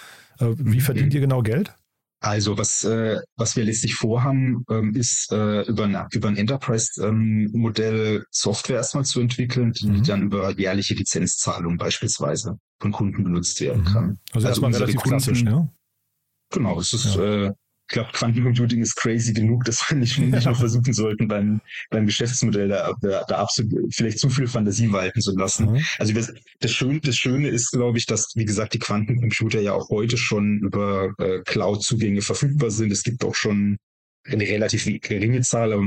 äh, 0.40 0.46
wie 0.58 0.76
mhm. 0.76 0.80
verdient 0.80 1.14
ihr 1.14 1.20
genau 1.20 1.42
Geld? 1.42 1.72
Also 2.20 2.58
was, 2.58 2.82
äh, 2.82 3.20
was 3.36 3.54
wir 3.54 3.64
letztlich 3.64 3.94
vorhaben, 3.94 4.64
ähm, 4.68 4.94
ist 4.96 5.30
äh, 5.30 5.62
über, 5.62 5.84
ein, 5.84 5.96
über 6.10 6.28
ein 6.28 6.36
Enterprise-Modell 6.36 8.16
ähm, 8.16 8.24
Software 8.30 8.78
erstmal 8.78 9.04
zu 9.04 9.20
entwickeln, 9.20 9.72
die 9.72 9.86
mhm. 9.86 10.02
dann 10.02 10.22
über 10.22 10.50
jährliche 10.50 10.94
Lizenzzahlungen 10.94 11.78
beispielsweise 11.78 12.58
von 12.80 12.90
Kunden 12.90 13.22
benutzt 13.22 13.60
werden 13.60 13.82
mhm. 13.82 13.86
kann. 13.86 14.18
Also, 14.32 14.48
also 14.48 14.48
erstmal 14.48 14.72
relativ 14.74 15.00
klassisch, 15.02 15.42
ja? 15.42 15.68
Genau, 16.50 16.80
es 16.80 16.92
ist 16.92 17.14
ja. 17.14 17.46
äh, 17.46 17.52
ich 17.88 17.94
glaube, 17.94 18.10
Quantencomputing 18.12 18.82
ist 18.82 18.96
crazy 18.96 19.32
genug, 19.32 19.64
dass 19.64 19.88
wir 19.88 19.96
nicht, 19.96 20.18
nicht 20.18 20.44
nur 20.44 20.54
versuchen 20.54 20.92
sollten, 20.92 21.26
beim, 21.26 21.62
beim 21.88 22.04
Geschäftsmodell 22.04 22.68
da, 22.68 22.92
da, 23.00 23.24
da 23.24 23.38
absolut 23.38 23.94
vielleicht 23.94 24.18
zu 24.18 24.28
viel 24.28 24.46
Fantasie 24.46 24.92
walten 24.92 25.22
zu 25.22 25.34
lassen. 25.34 25.72
Mhm. 25.72 25.84
Also 25.98 26.12
das 26.60 26.70
Schöne, 26.70 27.00
das 27.00 27.16
Schöne 27.16 27.48
ist, 27.48 27.70
glaube 27.70 27.96
ich, 27.96 28.04
dass, 28.04 28.32
wie 28.34 28.44
gesagt, 28.44 28.74
die 28.74 28.78
Quantencomputer 28.78 29.62
ja 29.62 29.72
auch 29.72 29.88
heute 29.88 30.18
schon 30.18 30.58
über 30.58 31.14
äh, 31.18 31.40
Cloud-Zugänge 31.46 32.20
verfügbar 32.20 32.70
sind. 32.70 32.92
Es 32.92 33.04
gibt 33.04 33.24
auch 33.24 33.34
schon 33.34 33.78
eine 34.26 34.44
relativ 34.44 34.84
geringe 35.00 35.40
Zahl, 35.40 35.72
aber 35.72 35.86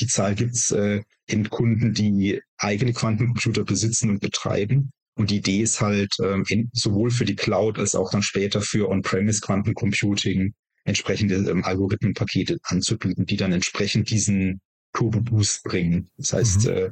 die 0.00 0.06
Zahl 0.06 0.34
gibt's 0.34 0.70
äh, 0.70 1.02
Endkunden, 1.26 1.92
die 1.92 2.40
eigene 2.56 2.94
Quantencomputer 2.94 3.64
besitzen 3.64 4.08
und 4.08 4.20
betreiben. 4.20 4.90
Und 5.16 5.30
die 5.30 5.36
Idee 5.36 5.60
ist 5.60 5.82
halt, 5.82 6.14
ähm, 6.24 6.70
sowohl 6.72 7.10
für 7.10 7.26
die 7.26 7.36
Cloud 7.36 7.78
als 7.78 7.94
auch 7.94 8.10
dann 8.10 8.22
später 8.22 8.62
für 8.62 8.88
On-Premise 8.88 9.42
Quantencomputing 9.42 10.54
entsprechende 10.84 11.36
ähm, 11.50 11.64
Algorithmenpakete 11.64 12.58
anzubieten, 12.64 13.26
die 13.26 13.36
dann 13.36 13.52
entsprechend 13.52 14.10
diesen 14.10 14.60
Turbo 14.92 15.20
Boost 15.20 15.62
bringen. 15.64 16.10
Das 16.16 16.32
heißt, 16.32 16.64
mhm. 16.64 16.70
äh, 16.70 16.90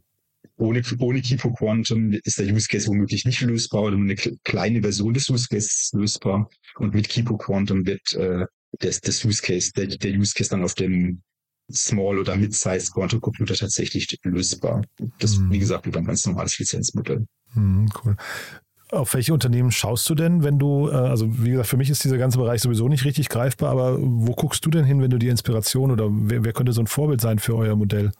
ohne, 0.57 0.83
ohne 0.99 1.21
Kipo 1.21 1.53
Quantum 1.53 2.13
ist 2.13 2.39
der 2.39 2.47
Use 2.47 2.69
Case 2.69 2.87
womöglich 2.87 3.25
nicht 3.25 3.41
lösbar 3.41 3.83
oder 3.83 3.97
nur 3.97 4.05
eine 4.05 4.17
kleine 4.45 4.83
Version 4.83 5.15
des 5.15 5.29
Use 5.29 5.49
Cases 5.49 5.91
lösbar. 5.93 6.51
Und 6.77 6.95
mit 6.95 7.09
Kipo 7.09 7.37
Quantum 7.37 7.87
wird 7.87 8.13
äh, 8.15 8.47
das, 8.79 9.01
das 9.01 9.25
Use 9.25 9.43
Case, 9.43 9.73
der, 9.75 9.87
der 9.87 10.13
Use 10.13 10.35
Case 10.35 10.51
dann 10.51 10.63
auf 10.63 10.75
dem 10.75 11.23
Small- 11.73 12.19
oder 12.19 12.37
Mid-Size 12.37 12.91
Quantum 12.93 13.21
Computer 13.21 13.55
tatsächlich 13.55 14.19
lösbar. 14.25 14.85
Das, 15.19 15.37
mhm. 15.37 15.53
wie 15.53 15.59
gesagt, 15.59 15.87
über 15.87 15.99
ein 15.99 16.07
ganz 16.07 16.27
normales 16.27 16.59
Lizenzmodell. 16.59 17.27
Mhm, 17.55 17.89
cool. 18.05 18.17
Auf 18.93 19.15
welche 19.15 19.33
Unternehmen 19.33 19.71
schaust 19.71 20.09
du 20.11 20.17
denn, 20.17 20.43
wenn 20.43 20.59
du, 20.59 20.89
äh, 20.89 20.95
also 20.95 21.27
wie 21.45 21.51
gesagt, 21.51 21.69
für 21.69 21.77
mich 21.77 21.91
ist 21.91 22.03
dieser 22.03 22.19
ganze 22.19 22.39
Bereich 22.39 22.61
sowieso 22.61 22.89
nicht 22.89 23.05
richtig 23.05 23.29
greifbar, 23.29 23.71
aber 23.71 23.99
wo 24.01 24.35
guckst 24.35 24.65
du 24.67 24.71
denn 24.71 24.85
hin, 24.85 25.01
wenn 25.01 25.11
du 25.11 25.19
die 25.19 25.29
Inspiration 25.29 25.93
oder 25.93 26.09
wer, 26.11 26.45
wer 26.45 26.53
könnte 26.53 26.73
so 26.73 26.81
ein 26.81 26.89
Vorbild 26.89 27.21
sein 27.21 27.39
für 27.39 27.57
euer 27.57 27.77
Modell? 27.77 28.11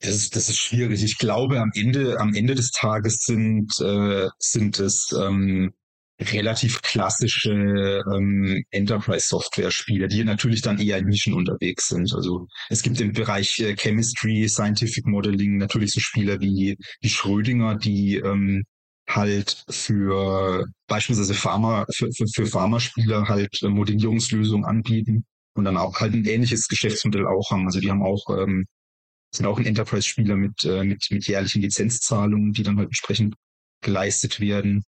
Das 0.00 0.14
ist, 0.14 0.36
das 0.36 0.48
ist 0.48 0.58
schwierig. 0.58 1.02
Ich 1.02 1.18
glaube, 1.18 1.60
am 1.60 1.72
Ende, 1.74 2.20
am 2.20 2.34
Ende 2.34 2.54
des 2.54 2.70
Tages 2.72 3.24
sind, 3.24 3.72
äh, 3.80 4.28
sind 4.38 4.78
es 4.78 5.16
ähm, 5.18 5.72
relativ 6.20 6.82
klassische 6.82 8.02
ähm, 8.14 8.62
Enterprise-Software-Spiele, 8.70 10.08
die 10.08 10.24
natürlich 10.24 10.62
dann 10.62 10.78
eher 10.78 10.98
in 10.98 11.06
Nischen 11.06 11.32
unterwegs 11.34 11.88
sind. 11.88 12.12
Also 12.14 12.46
es 12.68 12.82
gibt 12.82 13.00
im 13.00 13.12
Bereich 13.12 13.60
äh, 13.60 13.74
Chemistry, 13.76 14.48
Scientific 14.48 15.06
Modeling 15.06 15.56
natürlich 15.56 15.92
so 15.92 16.00
Spieler 16.00 16.40
wie, 16.40 16.76
wie 17.00 17.08
Schrödinger, 17.08 17.76
die 17.76 18.16
ähm, 18.16 18.64
halt 19.08 19.64
für 19.70 20.66
beispielsweise 20.86 21.34
Pharma, 21.34 21.86
für, 21.90 22.10
für, 22.12 22.26
für 22.28 22.46
Pharmaspieler 22.46 23.28
halt 23.28 23.62
äh, 23.62 23.68
Modellierungslösungen 23.68 24.66
anbieten 24.66 25.24
und 25.54 25.64
dann 25.64 25.76
auch 25.76 26.00
halt 26.00 26.14
ein 26.14 26.24
ähnliches 26.24 26.68
Geschäftsmodell 26.68 27.26
auch 27.26 27.50
haben. 27.50 27.66
Also 27.66 27.80
die 27.80 27.90
haben 27.90 28.02
auch, 28.02 28.24
ähm, 28.38 28.66
sind 29.34 29.46
auch 29.46 29.58
ein 29.58 29.66
Enterprise-Spieler 29.66 30.36
mit, 30.36 30.64
äh, 30.64 30.84
mit, 30.84 31.06
mit 31.10 31.26
jährlichen 31.26 31.62
Lizenzzahlungen, 31.62 32.52
die 32.52 32.62
dann 32.62 32.76
halt 32.76 32.88
entsprechend 32.88 33.34
geleistet 33.82 34.40
werden. 34.40 34.84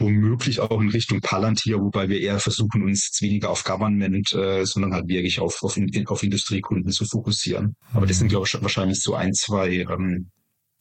Womöglich 0.00 0.60
auch 0.60 0.80
in 0.80 0.90
Richtung 0.90 1.20
Palantir, 1.20 1.80
wobei 1.80 2.08
wir 2.08 2.20
eher 2.20 2.38
versuchen, 2.38 2.84
uns 2.84 3.06
jetzt 3.06 3.20
weniger 3.20 3.50
auf 3.50 3.64
Government, 3.64 4.32
äh, 4.32 4.64
sondern 4.64 4.94
halt 4.94 5.08
wirklich 5.08 5.40
auf, 5.40 5.62
auf, 5.64 5.76
auf 6.06 6.22
Industriekunden 6.22 6.90
zu 6.92 7.04
fokussieren. 7.04 7.74
Aber 7.92 8.06
das 8.06 8.18
sind, 8.18 8.28
glaube 8.28 8.46
ich, 8.46 8.62
wahrscheinlich 8.62 9.02
so 9.02 9.14
ein, 9.14 9.34
zwei 9.34 9.70
ähm, 9.90 10.30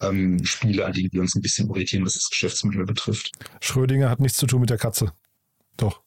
ähm, 0.01 0.43
Spiele, 0.43 0.85
an 0.85 0.93
denen 0.93 1.09
wir 1.11 1.21
uns 1.21 1.35
ein 1.35 1.41
bisschen 1.41 1.69
orientieren, 1.69 2.05
was 2.05 2.13
das 2.13 2.29
Geschäftsmodell 2.29 2.85
betrifft. 2.85 3.31
Schrödinger 3.61 4.09
hat 4.09 4.19
nichts 4.19 4.37
zu 4.37 4.47
tun 4.47 4.61
mit 4.61 4.69
der 4.69 4.77
Katze. 4.77 5.13
Doch. 5.75 6.01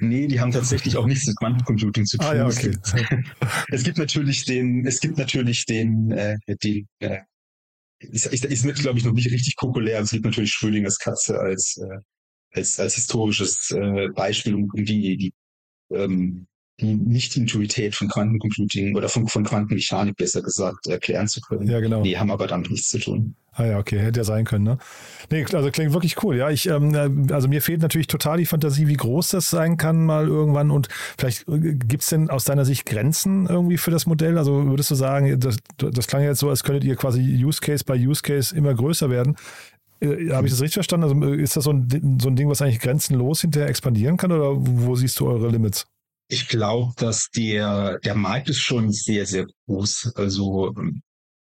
Nee, 0.00 0.26
die 0.26 0.40
haben 0.40 0.52
tatsächlich 0.52 0.96
auch 0.96 1.06
nichts 1.06 1.26
mit 1.26 1.36
Quantencomputing 1.36 2.06
zu 2.06 2.16
tun. 2.16 2.26
Ah, 2.26 2.34
ja, 2.34 2.46
okay. 2.46 2.76
es, 3.68 3.82
gibt, 3.82 3.98
natürlich 3.98 4.44
den, 4.44 4.86
es 4.86 5.00
gibt 5.00 5.18
natürlich 5.18 5.66
den, 5.66 6.10
äh, 6.12 6.38
den 6.62 6.88
äh, 7.00 7.18
ist, 7.98 8.26
ist, 8.26 8.44
ist 8.44 8.80
glaube 8.80 8.98
ich, 8.98 9.04
noch 9.04 9.12
nicht 9.12 9.30
richtig 9.30 9.56
populär. 9.56 10.00
Es 10.00 10.10
gibt 10.10 10.24
natürlich 10.24 10.52
Schrödingers 10.52 10.98
Katze 10.98 11.38
als, 11.38 11.76
äh, 11.78 11.98
als, 12.52 12.80
als 12.80 12.94
historisches 12.94 13.70
äh, 13.70 14.08
Beispiel, 14.08 14.54
um 14.54 14.70
die, 14.74 15.16
die 15.16 15.32
ähm, 15.90 16.46
die 16.80 16.94
Nicht-Intuität 16.94 17.94
von 17.94 18.08
Quantencomputing 18.08 18.96
oder 18.96 19.08
von, 19.08 19.28
von 19.28 19.44
Quantenmechanik 19.44 20.16
besser 20.16 20.42
gesagt 20.42 20.86
erklären 20.86 21.28
zu 21.28 21.40
können. 21.40 21.68
Ja, 21.68 21.80
genau. 21.80 22.02
Die 22.02 22.18
haben 22.18 22.30
aber 22.30 22.46
damit 22.46 22.70
nichts 22.70 22.88
zu 22.88 22.98
tun. 22.98 23.34
Ah 23.54 23.66
ja, 23.66 23.78
okay, 23.78 23.98
hätte 23.98 24.20
ja 24.20 24.24
sein 24.24 24.46
können, 24.46 24.64
ne? 24.64 24.78
Nee, 25.30 25.44
also 25.52 25.70
klingt 25.70 25.92
wirklich 25.92 26.22
cool, 26.24 26.36
ja. 26.36 26.48
Ich, 26.48 26.66
ähm, 26.68 27.26
also 27.30 27.48
mir 27.48 27.60
fehlt 27.60 27.82
natürlich 27.82 28.06
total 28.06 28.38
die 28.38 28.46
Fantasie, 28.46 28.88
wie 28.88 28.96
groß 28.96 29.28
das 29.28 29.50
sein 29.50 29.76
kann 29.76 30.06
mal 30.06 30.26
irgendwann 30.26 30.70
und 30.70 30.88
vielleicht 31.18 31.46
äh, 31.48 31.74
gibt 31.74 32.02
es 32.02 32.08
denn 32.08 32.30
aus 32.30 32.44
deiner 32.44 32.64
Sicht 32.64 32.86
Grenzen 32.86 33.46
irgendwie 33.46 33.76
für 33.76 33.90
das 33.90 34.06
Modell? 34.06 34.38
Also 34.38 34.68
würdest 34.68 34.90
du 34.90 34.94
sagen, 34.94 35.38
das, 35.38 35.58
das 35.76 36.06
klang 36.06 36.22
jetzt 36.22 36.38
so, 36.38 36.48
als 36.48 36.64
könntet 36.64 36.84
ihr 36.84 36.96
quasi 36.96 37.20
Use 37.20 37.60
Case 37.60 37.84
bei 37.84 37.94
Use 37.94 38.22
Case 38.22 38.56
immer 38.56 38.72
größer 38.72 39.10
werden. 39.10 39.36
Äh, 40.00 40.30
Habe 40.30 40.46
ich 40.46 40.52
das 40.52 40.62
richtig 40.62 40.74
verstanden? 40.74 41.04
Also 41.04 41.34
äh, 41.34 41.42
ist 41.42 41.54
das 41.54 41.64
so 41.64 41.74
ein, 41.74 42.18
so 42.22 42.30
ein 42.30 42.36
Ding, 42.36 42.48
was 42.48 42.62
eigentlich 42.62 42.80
grenzenlos 42.80 43.42
hinterher 43.42 43.68
expandieren 43.68 44.16
kann 44.16 44.32
oder 44.32 44.54
wo 44.56 44.96
siehst 44.96 45.20
du 45.20 45.28
eure 45.28 45.50
Limits? 45.50 45.86
Ich 46.28 46.48
glaube, 46.48 46.92
dass 46.96 47.28
der, 47.36 47.98
der 48.00 48.14
Markt 48.14 48.48
ist 48.48 48.60
schon 48.60 48.90
sehr, 48.90 49.26
sehr 49.26 49.46
groß. 49.66 50.12
Also 50.14 50.74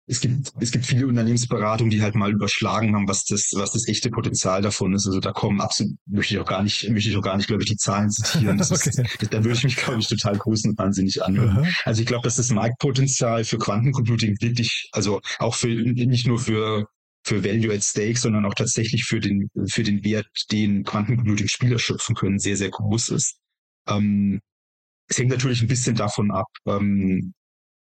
es 0.06 0.20
gibt, 0.20 0.52
es 0.61 0.72
gibt 0.72 0.85
viele 0.85 1.06
Unternehmensberatungen, 1.06 1.90
die 1.90 2.02
halt 2.02 2.16
mal 2.16 2.32
überschlagen 2.32 2.94
haben, 2.94 3.08
was 3.08 3.24
das, 3.24 3.50
was 3.54 3.72
das 3.72 3.87
echte 3.87 4.11
Potenzial 4.11 4.61
davon 4.61 4.94
ist. 4.94 5.06
Also 5.06 5.20
da 5.20 5.32
kommen 5.32 5.61
absolut, 5.61 5.94
möchte 6.06 6.35
ich 6.35 6.40
auch 6.40 6.46
gar 6.46 6.62
nicht, 6.62 6.88
möchte 6.90 7.08
ich 7.08 7.16
auch 7.16 7.22
gar 7.22 7.37
nicht, 7.37 7.46
glaube 7.46 7.62
ich, 7.62 7.68
die 7.68 7.76
Zahlen 7.76 8.11
zitieren. 8.11 8.61
Okay. 8.72 8.90
ist, 8.90 9.32
da 9.32 9.44
würde 9.44 9.56
ich 9.56 9.64
mich, 9.64 9.76
glaube 9.76 10.00
ich, 10.00 10.08
total 10.08 10.37
groß 10.38 10.64
und 10.64 10.78
wahnsinnig 10.78 11.22
anhören. 11.22 11.58
Uh 11.58 11.61
-huh. 11.62 11.80
Also 11.85 12.00
ich 12.00 12.06
glaube, 12.06 12.24
dass 12.24 12.37
das 12.37 12.50
Marktpotenzial 12.50 13.44
für 13.44 13.58
Quantencomputing 13.58 14.37
wirklich, 14.40 14.88
also 14.92 15.20
auch 15.38 15.54
für, 15.54 15.68
nicht 15.68 16.26
nur 16.26 16.38
für, 16.38 16.87
für 17.24 17.44
Value 17.44 17.74
at 17.74 17.82
Stake, 17.82 18.18
sondern 18.18 18.46
auch 18.46 18.54
tatsächlich 18.54 19.04
für 19.04 19.20
den, 19.20 19.50
für 19.68 19.82
den 19.82 20.04
Wert, 20.04 20.26
den 20.50 20.85
Quantencomputing 20.85 21.48
Spieler 21.48 21.78
schöpfen 21.78 22.14
können, 22.14 22.38
sehr, 22.38 22.56
sehr 22.56 22.70
groß 22.70 23.11
ist. 23.11 23.37
Ähm, 23.88 24.40
es 25.12 25.18
hängt 25.18 25.31
natürlich 25.31 25.61
ein 25.61 25.68
bisschen 25.68 25.94
davon 25.94 26.31
ab, 26.31 26.48
ähm, 26.66 27.35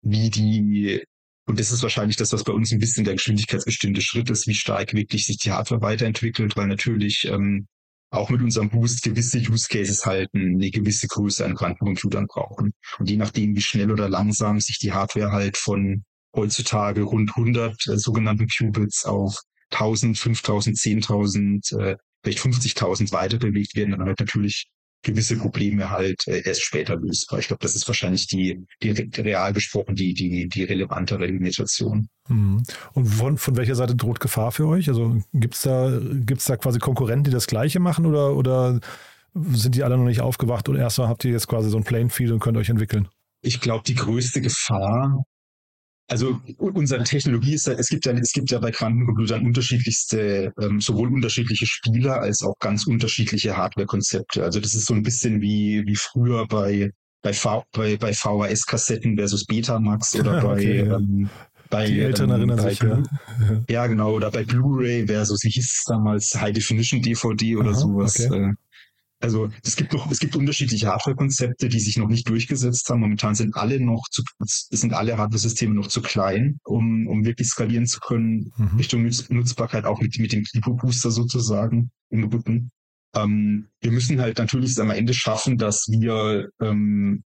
wie 0.01 0.31
die, 0.31 1.05
und 1.47 1.61
das 1.61 1.71
ist 1.71 1.83
wahrscheinlich 1.83 2.17
das, 2.17 2.33
was 2.33 2.43
bei 2.43 2.55
uns 2.55 2.73
ein 2.73 2.79
bisschen 2.79 3.05
der 3.05 3.15
geschwindigkeitsbestimmte 3.15 4.01
Schritt 4.01 4.31
ist, 4.31 4.47
wie 4.47 4.55
stark 4.55 4.95
wirklich 4.95 5.27
sich 5.27 5.37
die 5.37 5.53
Hardware 5.53 5.83
weiterentwickelt, 5.83 6.57
weil 6.57 6.69
natürlich 6.69 7.27
ähm, 7.27 7.67
auch 8.11 8.31
mit 8.31 8.41
unserem 8.41 8.71
Boost 8.71 9.03
gewisse 9.03 9.39
Use 9.39 9.69
Cases 9.69 10.07
halten, 10.07 10.55
eine 10.55 10.71
gewisse 10.71 11.07
Größe 11.07 11.45
an 11.45 11.55
Quantencomputern 11.55 12.27
brauchen. 12.27 12.73
Und 12.99 13.11
je 13.11 13.17
nachdem, 13.17 13.55
wie 13.57 13.63
schnell 13.63 13.93
oder 13.93 14.09
langsam 14.09 14.61
sich 14.61 14.79
die 14.79 14.93
Hardware 14.93 15.33
halt 15.33 15.59
von 15.59 16.05
heutzutage 16.35 17.03
rund 17.03 17.31
100 17.37 17.89
äh, 17.89 17.99
sogenannten 17.99 18.49
Qubits 18.49 19.05
auf 19.05 19.37
1000, 19.71 20.17
5000, 20.17 20.79
10.000, 20.79 21.79
äh, 21.79 21.97
vielleicht 22.23 22.39
50.000 22.39 23.13
weiter 23.13 23.37
bewegt 23.39 23.77
werden, 23.77 23.91
dann 23.91 24.05
halt 24.05 24.21
natürlich 24.21 24.67
gewisse 25.03 25.37
Probleme 25.37 25.91
halt 25.91 26.27
äh, 26.27 26.43
erst 26.45 26.65
später 26.65 26.97
lösbar. 26.97 27.41
Ich 27.41 27.49
glaube, 27.49 27.63
das 27.63 27.75
ist 27.75 27.87
wahrscheinlich 27.89 28.27
die, 28.27 28.65
die 28.83 28.91
real 29.21 29.53
gesprochen 29.53 29.95
die, 29.95 30.15
die, 30.15 30.49
die 30.49 30.65
relevantere 30.65 31.27
Limitation. 31.27 32.09
Mhm. 32.29 32.63
Und 32.93 33.07
von, 33.07 33.39
von 33.39 33.57
welcher 33.57 33.75
Seite 33.75 33.97
droht 33.97 34.21
Gefahr 34.21 34.53
für 34.53 34.67
euch? 34.67 34.89
Also 34.89 35.21
gibt 35.33 35.55
es 35.55 35.63
da, 35.63 35.99
gibt's 36.01 36.45
da 36.45 36.57
quasi 36.57 36.79
Konkurrenten, 36.79 37.25
die 37.25 37.31
das 37.31 37.47
Gleiche 37.47 37.81
machen 37.81 38.07
oder, 38.07 38.35
oder 38.37 38.81
sind 39.35 39.75
die 39.75 39.83
alle 39.83 39.97
noch 39.97 40.05
nicht 40.05 40.21
aufgewacht 40.21 40.69
und 40.69 40.77
erstmal 40.77 41.09
habt 41.09 41.25
ihr 41.25 41.33
jetzt 41.33 41.49
quasi 41.49 41.71
so 41.71 41.77
ein 41.77 41.85
Plain 41.85 42.11
Field 42.11 42.33
und 42.33 42.41
könnt 42.41 42.57
euch 42.57 42.69
entwickeln? 42.69 43.09
Ich 43.43 43.61
glaube, 43.61 43.83
die 43.85 43.95
größte 43.95 44.41
Gefahr, 44.41 45.25
also 46.09 46.41
unsere 46.59 47.05
Technologie 47.05 47.55
ist, 47.55 47.69
es 47.69 47.89
gibt 47.89 48.05
ja, 48.05 48.13
es 48.13 48.33
gibt 48.33 48.51
ja 48.51 48.59
bei 48.59 48.71
Quantencomputern 48.71 49.47
unterschiedlichste, 49.47 50.53
ähm, 50.61 50.81
sowohl 50.81 51.09
unterschiedliche 51.09 51.67
Spieler 51.67 52.21
als 52.21 52.43
auch 52.43 52.59
ganz 52.59 52.87
unterschiedliche 52.87 53.57
Hardware-Konzepte. 53.57 54.45
Also 54.45 54.61
das 54.61 54.75
ist 54.75 54.87
so 54.87 54.95
ein 54.95 55.03
bisschen 55.03 55.41
wie, 55.41 55.85
wie 55.87 55.97
früher 55.97 56.47
bei, 56.47 56.91
bei, 57.23 57.33
v, 57.33 57.65
bei, 57.73 57.97
bei 57.97 58.13
VHS-Kassetten 58.13 59.17
versus 59.17 59.47
Betamax 59.47 60.15
oder 60.21 60.43
bei, 60.43 60.53
okay, 60.53 60.87
ja. 60.87 60.97
ähm, 60.97 61.31
bei, 61.71 61.87
die 61.87 62.01
Eltern 62.01 62.29
ähm, 62.31 62.37
erinnern 62.37 62.59
sich, 62.59 62.83
ja. 62.83 63.03
Ja, 63.69 63.87
genau. 63.87 64.13
Oder 64.13 64.31
bei 64.31 64.45
Blu-ray 64.45 65.07
versus, 65.07 65.43
wie 65.45 65.51
hieß 65.51 65.65
es 65.65 65.85
damals, 65.87 66.39
High 66.39 66.53
Definition 66.53 67.01
DVD 67.01 67.57
oder 67.57 67.71
Aha, 67.71 67.79
sowas. 67.79 68.21
Okay. 68.21 68.51
Äh, 68.51 68.55
also 69.23 69.49
es 69.63 69.77
gibt 69.77 69.93
noch, 69.93 70.11
es 70.11 70.19
gibt 70.19 70.35
unterschiedliche 70.37 70.89
Hardware-Konzepte, 70.89 71.69
die 71.69 71.81
sich 71.81 71.97
noch 71.97 72.09
nicht 72.09 72.29
durchgesetzt 72.29 72.89
haben. 72.89 73.01
Momentan 73.01 73.35
sind 73.35 73.57
alle 73.57 73.81
noch 73.81 74.09
zu, 74.11 74.23
sind 74.45 74.93
alle 74.93 75.17
Hardware-Systeme 75.17 75.75
noch 75.75 75.87
zu 75.87 76.03
klein, 76.03 76.59
um, 76.65 77.07
um 77.07 77.25
wirklich 77.25 77.49
skalieren 77.49 77.87
zu 77.87 78.01
können 78.01 78.53
mhm. 78.57 78.77
Richtung 78.77 79.05
Nutz, 79.05 79.31
Nutzbarkeit, 79.31 79.85
auch 79.85 80.01
mit, 80.01 80.19
mit 80.19 80.33
dem 80.33 80.43
Clipo-Booster 80.43 81.11
sozusagen 81.11 81.91
im 82.11 82.25
Rücken. 82.25 82.73
Ähm, 83.15 83.69
wir 83.81 83.93
müssen 83.93 84.21
halt 84.21 84.39
natürlich 84.39 84.79
am 84.81 84.91
Ende 84.91 85.15
schaffen, 85.15 85.57
dass 85.57 85.87
wir 85.89 86.49
ähm, 86.61 87.23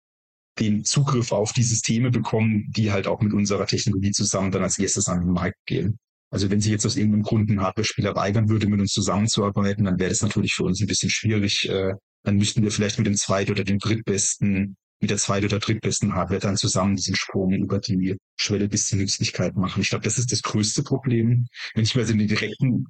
den 0.59 0.85
Zugriff 0.85 1.33
auf 1.33 1.53
die 1.53 1.63
Systeme 1.63 2.11
bekommen, 2.11 2.71
die 2.77 2.93
halt 2.93 3.07
auch 3.07 3.21
mit 3.21 3.33
unserer 3.33 3.67
Technologie 3.67 4.13
zusammen 4.13 4.51
dann 4.51 4.63
als 4.63 4.79
erstes 4.79 5.09
an 5.09 5.21
den 5.21 5.33
Markt 5.33 5.59
gehen. 5.67 5.99
Also 6.31 6.51
wenn 6.51 6.61
sich 6.61 6.73
jetzt 6.73 6.87
aus 6.87 6.97
irgendeinem 6.97 7.23
Grund 7.23 7.51
ein 7.51 7.61
Hardware-Spieler 7.61 8.15
weigern 8.17 8.49
würde, 8.49 8.67
mit 8.69 8.81
uns 8.81 8.93
zusammenzuarbeiten, 8.93 9.85
dann 9.85 9.99
wäre 9.99 10.11
das 10.11 10.23
natürlich 10.23 10.55
für 10.55 10.65
uns 10.65 10.81
ein 10.81 10.87
bisschen 10.87 11.11
schwierig. 11.11 11.69
Äh, 11.69 11.95
dann 12.25 12.37
müssten 12.37 12.63
wir 12.63 12.73
vielleicht 12.73 12.99
mit 12.99 13.07
dem 13.07 13.15
zweit- 13.15 13.51
oder 13.51 13.63
dem 13.63 13.79
drittbesten, 13.79 14.77
mit 15.01 15.11
der 15.11 15.19
zweit- 15.19 15.45
oder 15.45 15.61
drittbesten 15.61 16.15
Hardware 16.15 16.41
dann 16.41 16.57
zusammen 16.57 16.97
diesen 16.97 17.15
Sprung 17.15 17.53
über 17.53 17.79
die 17.79 18.17
Schwelle 18.37 18.69
bis 18.69 18.89
zur 18.89 18.99
Nützlichkeit 18.99 19.57
machen. 19.57 19.81
Ich 19.81 19.91
glaube, 19.91 20.05
das 20.05 20.19
ist 20.19 20.33
das 20.33 20.43
größte 20.43 20.83
Problem. 20.83 21.47
Wenn 21.75 21.85
ich 21.85 21.95
mir 21.95 22.03
also 22.03 22.15
den 22.15 22.27
direkten, 22.27 22.87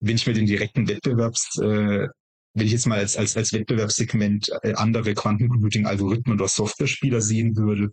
wenn 0.00 0.16
ich 0.16 0.26
mir 0.26 0.34
den 0.34 0.46
direkten 0.46 0.88
Wettbewerbs, 0.88 1.58
äh, 1.58 2.06
wenn 2.54 2.66
ich 2.66 2.72
jetzt 2.72 2.86
mal 2.86 2.98
als, 2.98 3.16
als, 3.16 3.36
als 3.36 3.52
Wettbewerbssegment 3.52 4.50
äh, 4.62 4.74
andere 4.74 5.14
Quantencomputing-Algorithmen 5.14 6.38
oder 6.38 6.48
Software-Spieler 6.48 7.20
sehen 7.20 7.56
würde, 7.56 7.90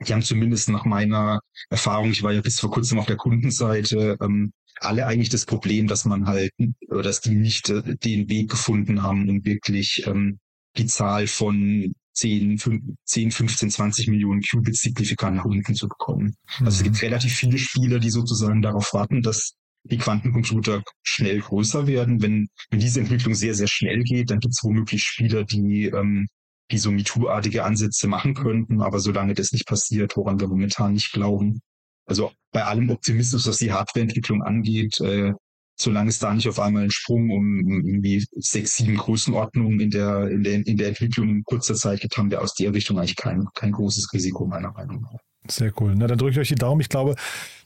die 0.00 0.12
haben 0.12 0.22
zumindest 0.22 0.68
nach 0.68 0.84
meiner 0.84 1.40
Erfahrung, 1.70 2.10
ich 2.10 2.22
war 2.22 2.32
ja 2.32 2.40
bis 2.40 2.60
vor 2.60 2.70
kurzem 2.70 2.98
auf 2.98 3.06
der 3.06 3.16
Kundenseite, 3.16 4.16
ähm, 4.20 4.52
alle 4.80 5.06
eigentlich 5.06 5.28
das 5.28 5.46
Problem, 5.46 5.86
dass 5.86 6.04
man 6.04 6.26
halt, 6.26 6.50
oder 6.88 7.02
dass 7.02 7.20
die 7.20 7.34
nicht 7.34 7.70
äh, 7.70 7.96
den 7.96 8.28
Weg 8.28 8.50
gefunden 8.50 9.02
haben, 9.02 9.28
um 9.28 9.44
wirklich 9.44 10.04
ähm, 10.06 10.38
die 10.76 10.86
Zahl 10.86 11.26
von 11.26 11.94
10, 12.14 12.58
10, 13.04 13.30
15, 13.30 13.70
20 13.70 14.08
Millionen 14.08 14.40
Qubits 14.40 14.80
signifikant 14.80 15.36
nach 15.36 15.44
unten 15.44 15.74
zu 15.74 15.88
bekommen. 15.88 16.34
Mhm. 16.58 16.66
Also 16.66 16.78
es 16.78 16.82
gibt 16.82 16.96
mhm. 16.96 17.00
relativ 17.00 17.34
viele 17.34 17.58
Spieler, 17.58 17.98
die 17.98 18.10
sozusagen 18.10 18.62
darauf 18.62 18.92
warten, 18.92 19.22
dass 19.22 19.54
die 19.84 19.98
Quantencomputer 19.98 20.82
schnell 21.02 21.40
größer 21.40 21.86
werden. 21.86 22.22
Wenn, 22.22 22.48
wenn 22.70 22.80
diese 22.80 23.00
Entwicklung 23.00 23.34
sehr, 23.34 23.54
sehr 23.54 23.66
schnell 23.66 24.02
geht, 24.02 24.30
dann 24.30 24.40
gibt 24.40 24.54
es 24.54 24.64
womöglich 24.64 25.02
Spieler, 25.02 25.44
die 25.44 25.86
ähm, 25.86 26.28
die 26.70 26.78
so 26.78 26.90
MeToo-artige 26.90 27.64
Ansätze 27.64 28.08
machen 28.08 28.34
könnten. 28.34 28.82
Aber 28.82 28.98
solange 29.00 29.34
das 29.34 29.52
nicht 29.52 29.66
passiert, 29.66 30.16
woran 30.16 30.40
wir 30.40 30.48
momentan 30.48 30.94
nicht 30.94 31.12
glauben, 31.12 31.60
also 32.06 32.32
bei 32.52 32.64
allem 32.64 32.90
Optimismus, 32.90 33.46
was 33.46 33.58
die 33.58 33.72
Hardwareentwicklung 33.72 34.42
angeht, 34.42 35.00
äh, 35.00 35.32
solange 35.76 36.10
es 36.10 36.18
da 36.18 36.32
nicht 36.32 36.48
auf 36.48 36.60
einmal 36.60 36.82
einen 36.82 36.90
Sprung 36.90 37.30
um 37.30 37.60
irgendwie 37.60 38.24
sechs, 38.32 38.76
sieben 38.76 38.96
Größenordnungen 38.96 39.80
in 39.80 39.90
der, 39.90 40.28
in 40.28 40.44
der, 40.44 40.66
in 40.66 40.76
der 40.76 40.88
Entwicklung 40.88 41.28
in 41.28 41.44
kurzer 41.44 41.74
Zeit 41.74 42.00
gibt, 42.00 42.16
haben 42.16 42.30
wir 42.30 42.42
aus 42.42 42.54
der 42.54 42.72
Richtung 42.72 42.98
eigentlich 42.98 43.16
kein, 43.16 43.46
kein 43.54 43.72
großes 43.72 44.12
Risiko, 44.12 44.46
meiner 44.46 44.72
Meinung 44.72 45.02
nach. 45.02 45.18
Sehr 45.50 45.72
cool. 45.80 45.94
Na, 45.94 46.06
dann 46.06 46.16
drücke 46.16 46.32
ich 46.32 46.38
euch 46.38 46.48
die 46.48 46.54
Daumen. 46.54 46.80
Ich 46.80 46.88
glaube, 46.88 47.16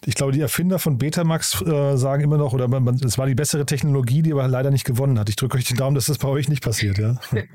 ich 0.05 0.15
glaube, 0.15 0.33
die 0.33 0.41
Erfinder 0.41 0.81
von 0.81 0.99
Betamax 0.99 1.63
äh, 1.63 1.97
sagen 1.97 2.25
immer 2.25 2.39
noch, 2.39 2.53
oder 2.53 2.69
es 3.05 3.19
war 3.19 3.27
die 3.27 3.37
bessere 3.37 3.67
Technologie, 3.67 4.23
die 4.23 4.33
aber 4.33 4.49
leider 4.49 4.71
nicht 4.71 4.85
gewonnen 4.85 5.19
hat. 5.19 5.29
Ich 5.29 5.37
drücke 5.37 5.59
euch 5.59 5.65
die 5.65 5.75
Daumen, 5.75 5.95
dass 5.95 6.07
das 6.07 6.19
bei 6.19 6.29
euch 6.29 6.49
nicht 6.49 6.63
passiert, 6.63 6.99
ja. 6.99 7.21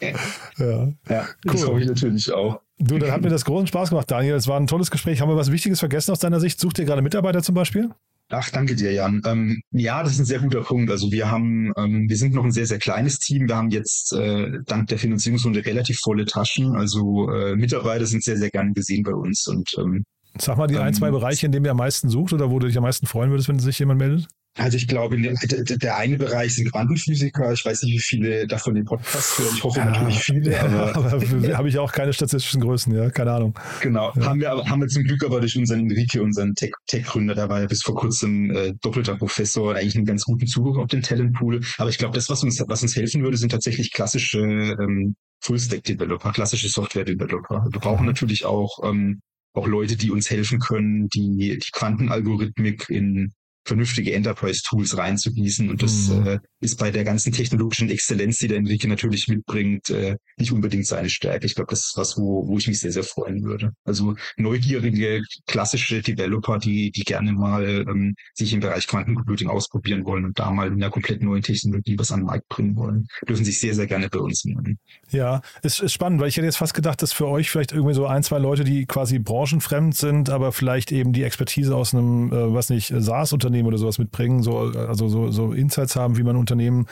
ja, 0.00 0.88
ja 1.08 1.28
cool. 1.44 1.52
das 1.52 1.66
hoffe 1.66 1.80
ich 1.80 1.86
natürlich 1.86 2.32
auch. 2.32 2.60
Du, 2.78 2.98
dann 2.98 3.12
hat 3.12 3.20
mir 3.20 3.28
das 3.28 3.44
großen 3.44 3.66
Spaß 3.66 3.90
gemacht, 3.90 4.10
Daniel. 4.10 4.34
Es 4.34 4.48
war 4.48 4.58
ein 4.58 4.66
tolles 4.66 4.90
Gespräch. 4.90 5.20
Haben 5.20 5.28
wir 5.28 5.36
was 5.36 5.52
Wichtiges 5.52 5.80
vergessen 5.80 6.12
aus 6.12 6.18
deiner 6.18 6.40
Sicht? 6.40 6.58
Sucht 6.58 6.78
ihr 6.78 6.86
gerade 6.86 7.02
Mitarbeiter 7.02 7.42
zum 7.42 7.54
Beispiel? 7.54 7.90
Ach, 8.30 8.48
danke 8.50 8.76
dir, 8.76 8.92
Jan. 8.92 9.20
Ähm, 9.26 9.60
ja, 9.72 10.02
das 10.02 10.12
ist 10.12 10.20
ein 10.20 10.24
sehr 10.24 10.38
guter 10.38 10.62
Punkt. 10.62 10.90
Also 10.90 11.10
wir 11.10 11.30
haben, 11.30 11.72
ähm, 11.76 12.08
wir 12.08 12.16
sind 12.16 12.32
noch 12.32 12.44
ein 12.44 12.52
sehr, 12.52 12.66
sehr 12.66 12.78
kleines 12.78 13.18
Team. 13.18 13.48
Wir 13.48 13.56
haben 13.56 13.70
jetzt 13.70 14.12
äh, 14.12 14.50
dank 14.66 14.86
der 14.86 14.98
Finanzierungsrunde 14.98 15.66
relativ 15.66 15.98
volle 15.98 16.24
Taschen. 16.24 16.76
Also 16.76 17.28
äh, 17.30 17.56
Mitarbeiter 17.56 18.06
sind 18.06 18.22
sehr, 18.22 18.36
sehr 18.36 18.50
gern 18.50 18.72
gesehen 18.72 19.02
bei 19.02 19.12
uns. 19.12 19.48
Und 19.48 19.68
ähm, 19.78 20.04
Sag 20.38 20.56
mal 20.58 20.68
die 20.68 20.78
ein, 20.78 20.94
zwei 20.94 21.08
ähm, 21.08 21.14
Bereiche, 21.14 21.46
in 21.46 21.52
denen 21.52 21.64
ihr 21.64 21.72
am 21.72 21.76
meisten 21.76 22.08
sucht 22.08 22.32
oder 22.32 22.50
wo 22.50 22.60
du 22.60 22.68
dich 22.68 22.76
am 22.78 22.84
meisten 22.84 23.06
freuen 23.06 23.30
würdest, 23.30 23.48
wenn 23.48 23.58
sich 23.58 23.80
jemand 23.80 23.98
meldet? 23.98 24.28
Also 24.56 24.76
ich 24.76 24.88
glaube, 24.88 25.16
der, 25.20 25.36
der 25.64 25.96
eine 25.96 26.16
Bereich 26.16 26.56
sind 26.56 26.70
Quantenphysiker. 26.72 27.52
Ich 27.52 27.64
weiß 27.64 27.82
nicht, 27.84 27.94
wie 27.94 27.98
viele 28.00 28.46
davon 28.48 28.74
den 28.74 28.84
Podcast 28.84 29.38
hören. 29.38 29.54
Ich 29.54 29.62
hoffe 29.62 29.78
ja, 29.78 29.84
natürlich 29.84 30.18
viele. 30.18 30.52
Ja, 30.52 30.62
aber, 30.64 30.96
aber 30.96 31.20
habe 31.56 31.68
ich 31.68 31.78
auch 31.78 31.92
keine 31.92 32.12
statistischen 32.12 32.60
Größen, 32.60 32.92
ja, 32.92 33.10
keine 33.10 33.32
Ahnung. 33.32 33.54
Genau, 33.80 34.12
ja. 34.16 34.26
haben 34.26 34.40
wir 34.40 34.50
aber 34.50 34.68
haben 34.68 34.80
wir 34.80 34.88
zum 34.88 35.04
Glück 35.04 35.24
aber 35.24 35.40
durch 35.40 35.56
unseren 35.56 35.80
Enrique, 35.80 36.20
unseren 36.20 36.54
Tech-Gründer, 36.54 37.36
der 37.36 37.48
war 37.48 37.60
ja 37.60 37.66
bis 37.66 37.82
vor 37.82 37.94
kurzem 37.94 38.50
äh, 38.50 38.74
doppelter 38.82 39.16
Professor, 39.16 39.76
eigentlich 39.76 39.96
einen 39.96 40.04
ganz 40.04 40.24
guten 40.24 40.46
Zugriff 40.46 40.78
auf 40.78 40.88
den 40.88 41.02
Talentpool. 41.02 41.60
Aber 41.78 41.88
ich 41.88 41.98
glaube, 41.98 42.14
das, 42.14 42.28
was 42.28 42.42
uns 42.42 42.62
was 42.66 42.82
uns 42.82 42.96
helfen 42.96 43.22
würde, 43.22 43.36
sind 43.36 43.52
tatsächlich 43.52 43.92
klassische 43.92 44.40
ähm, 44.40 45.14
Full-Stack-Developer, 45.42 46.32
klassische 46.32 46.68
Software-Developer. 46.68 47.66
Wir 47.70 47.80
brauchen 47.80 48.02
mhm. 48.02 48.08
natürlich 48.08 48.44
auch 48.44 48.80
ähm, 48.82 49.20
auch 49.52 49.66
Leute, 49.66 49.96
die 49.96 50.10
uns 50.10 50.30
helfen 50.30 50.58
können, 50.58 51.08
die 51.08 51.58
die 51.58 51.70
Quantenalgorithmik 51.72 52.88
in 52.88 53.32
vernünftige 53.64 54.12
Enterprise-Tools 54.14 54.96
reinzugießen. 54.96 55.70
Und 55.70 55.82
das 55.82 56.08
mhm. 56.08 56.26
äh, 56.26 56.38
ist 56.60 56.78
bei 56.78 56.90
der 56.90 57.04
ganzen 57.04 57.32
technologischen 57.32 57.90
Exzellenz, 57.90 58.38
die 58.38 58.48
der 58.48 58.58
Enrique 58.58 58.88
natürlich 58.88 59.28
mitbringt, 59.28 59.90
äh, 59.90 60.16
nicht 60.38 60.52
unbedingt 60.52 60.86
seine 60.86 61.10
Stärke. 61.10 61.46
Ich 61.46 61.54
glaube, 61.54 61.70
das 61.70 61.80
ist 61.80 61.96
was, 61.96 62.16
wo, 62.16 62.46
wo 62.48 62.58
ich 62.58 62.66
mich 62.66 62.80
sehr, 62.80 62.92
sehr 62.92 63.04
freuen 63.04 63.44
würde. 63.44 63.72
Also 63.84 64.14
neugierige, 64.36 65.22
klassische 65.46 66.02
Developer, 66.02 66.58
die, 66.58 66.90
die 66.90 67.04
gerne 67.04 67.32
mal 67.32 67.84
ähm, 67.88 68.14
sich 68.34 68.52
im 68.52 68.60
Bereich 68.60 68.86
Quantencomputing 68.86 69.48
ausprobieren 69.48 70.04
wollen 70.04 70.24
und 70.24 70.38
da 70.38 70.50
mal 70.50 70.68
in 70.68 70.74
einer 70.74 70.90
komplett 70.90 71.22
neuen 71.22 71.42
Technologie 71.42 71.98
was 71.98 72.10
an 72.10 72.20
den 72.20 72.26
Markt 72.26 72.48
bringen 72.48 72.76
wollen, 72.76 73.06
dürfen 73.28 73.44
sich 73.44 73.60
sehr, 73.60 73.74
sehr 73.74 73.86
gerne 73.86 74.08
bei 74.08 74.18
uns 74.18 74.44
melden. 74.44 74.78
Ja, 75.10 75.42
es 75.62 75.80
ist 75.80 75.92
spannend, 75.92 76.20
weil 76.20 76.28
ich 76.28 76.36
hätte 76.36 76.46
jetzt 76.46 76.56
fast 76.56 76.74
gedacht, 76.74 77.02
dass 77.02 77.12
für 77.12 77.28
euch 77.28 77.50
vielleicht 77.50 77.72
irgendwie 77.72 77.94
so 77.94 78.06
ein, 78.06 78.22
zwei 78.22 78.38
Leute, 78.38 78.64
die 78.64 78.86
quasi 78.86 79.18
branchenfremd 79.18 79.94
sind, 79.94 80.30
aber 80.30 80.52
vielleicht 80.52 80.92
eben 80.92 81.12
die 81.12 81.22
Expertise 81.22 81.76
aus 81.76 81.94
einem, 81.94 82.32
äh, 82.32 82.54
was 82.54 82.70
nicht, 82.70 82.92
SaaS-Unternehmen 82.96 83.49
oder 83.66 83.78
sowas 83.78 83.98
mitbringen, 83.98 84.42
so, 84.42 84.58
also 84.58 85.08
so, 85.08 85.30
so 85.30 85.52
Insights 85.52 85.96
haben, 85.96 86.16
wie 86.16 86.22
man 86.22 86.36
Unternehmen 86.36 86.86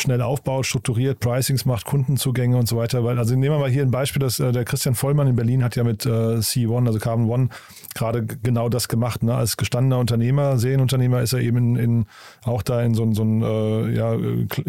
schnell 0.00 0.22
aufbaut, 0.22 0.66
strukturiert, 0.66 1.20
Pricings 1.20 1.64
macht, 1.64 1.84
Kundenzugänge 1.84 2.56
und 2.56 2.68
so 2.68 2.76
weiter. 2.76 3.04
Weil, 3.04 3.18
also 3.18 3.34
nehmen 3.34 3.54
wir 3.54 3.58
mal 3.58 3.70
hier 3.70 3.82
ein 3.82 3.90
Beispiel, 3.90 4.20
dass 4.20 4.40
äh, 4.40 4.52
der 4.52 4.64
Christian 4.64 4.94
Vollmann 4.94 5.26
in 5.26 5.36
Berlin 5.36 5.62
hat 5.62 5.76
ja 5.76 5.84
mit 5.84 6.06
äh, 6.06 6.08
C1, 6.08 6.86
also 6.86 6.98
Carbon 6.98 7.28
One, 7.28 7.48
gerade 7.94 8.24
genau 8.24 8.68
das 8.68 8.88
gemacht. 8.88 9.22
Ne? 9.22 9.34
Als 9.34 9.56
gestandener 9.56 9.98
Unternehmer, 9.98 10.58
Serienunternehmer 10.58 11.20
ist 11.20 11.32
er 11.32 11.40
eben 11.40 11.56
in, 11.56 11.76
in 11.76 12.06
auch 12.44 12.62
da 12.62 12.82
in 12.82 12.94
so, 12.94 13.12
so 13.12 13.22
ein 13.22 13.42
äh, 13.42 13.94
ja, 13.94 14.16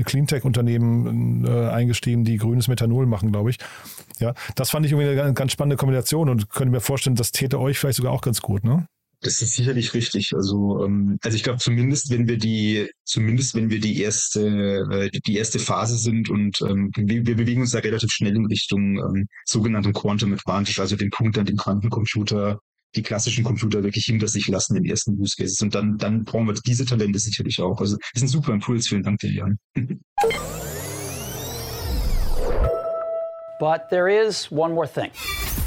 Cleantech-Unternehmen 0.04 1.46
äh, 1.46 1.70
eingestiegen, 1.70 2.24
die 2.24 2.38
grünes 2.38 2.68
Methanol 2.68 3.06
machen, 3.06 3.32
glaube 3.32 3.52
ich. 3.52 3.58
Ja, 4.20 4.34
das 4.56 4.70
fand 4.70 4.86
ich 4.86 4.92
irgendwie 4.92 5.10
eine 5.10 5.34
ganz 5.34 5.52
spannende 5.52 5.78
Kombination 5.78 6.30
und 6.30 6.50
könnte 6.50 6.72
mir 6.72 6.82
vorstellen, 6.82 7.16
das 7.16 7.32
täte 7.32 7.60
euch 7.60 7.80
vielleicht 7.80 7.98
sogar 7.98 8.12
auch 8.12 8.22
ganz 8.22 8.42
gut, 8.42 8.64
ne? 8.64 8.88
Das 9.22 9.42
ist 9.42 9.56
sicherlich 9.56 9.94
richtig. 9.94 10.32
Also, 10.34 10.86
ähm, 10.86 11.18
also 11.22 11.36
ich 11.36 11.44
glaube, 11.44 11.60
zumindest 11.60 12.10
wenn 12.10 12.28
wir 12.30 12.38
die, 12.38 12.90
zumindest 13.04 13.54
wenn 13.54 13.70
wir 13.70 13.82
die 13.82 14.02
erste, 14.02 14.88
äh, 14.92 15.10
die 15.28 15.36
erste 15.36 15.60
Phase 15.60 15.98
sind 15.98 16.30
und 16.30 16.62
ähm, 16.62 16.90
wir, 16.96 17.26
wir 17.26 17.36
bewegen 17.36 17.62
uns 17.62 17.72
da 17.72 17.80
relativ 17.80 18.12
schnell 18.12 18.36
in 18.36 18.46
Richtung 18.46 18.98
ähm, 18.98 19.28
sogenannten 19.46 19.92
Quantum 19.92 20.34
Advantage, 20.34 20.80
also 20.80 20.96
den 20.96 21.10
Punkt, 21.10 21.38
an 21.38 21.46
dem 21.46 21.58
Quantencomputer 21.58 22.60
die 22.96 23.04
klassischen 23.04 23.44
Computer 23.44 23.84
wirklich 23.84 24.06
hinter 24.06 24.28
sich 24.28 24.48
lassen 24.48 24.78
in 24.78 24.86
ersten 24.86 25.20
Use 25.20 25.36
Cases. 25.38 25.62
Und 25.62 25.76
dann, 25.76 25.98
dann 25.98 26.24
brauchen 26.24 26.48
wir 26.48 26.54
diese 26.66 26.86
Talente 26.86 27.20
sicherlich 27.20 27.62
auch. 27.62 27.80
Also, 27.82 27.98
das 27.98 28.10
ist 28.16 28.22
ein 28.24 28.28
super 28.30 28.54
Impuls. 28.54 28.88
Vielen 28.88 29.04
Dank 29.04 29.20
dir, 29.20 29.32
Jan. 29.32 29.60
But 33.60 33.90
there 33.90 34.10
is 34.10 34.50
one 34.50 34.74
more 34.74 34.88
thing. 34.88 35.12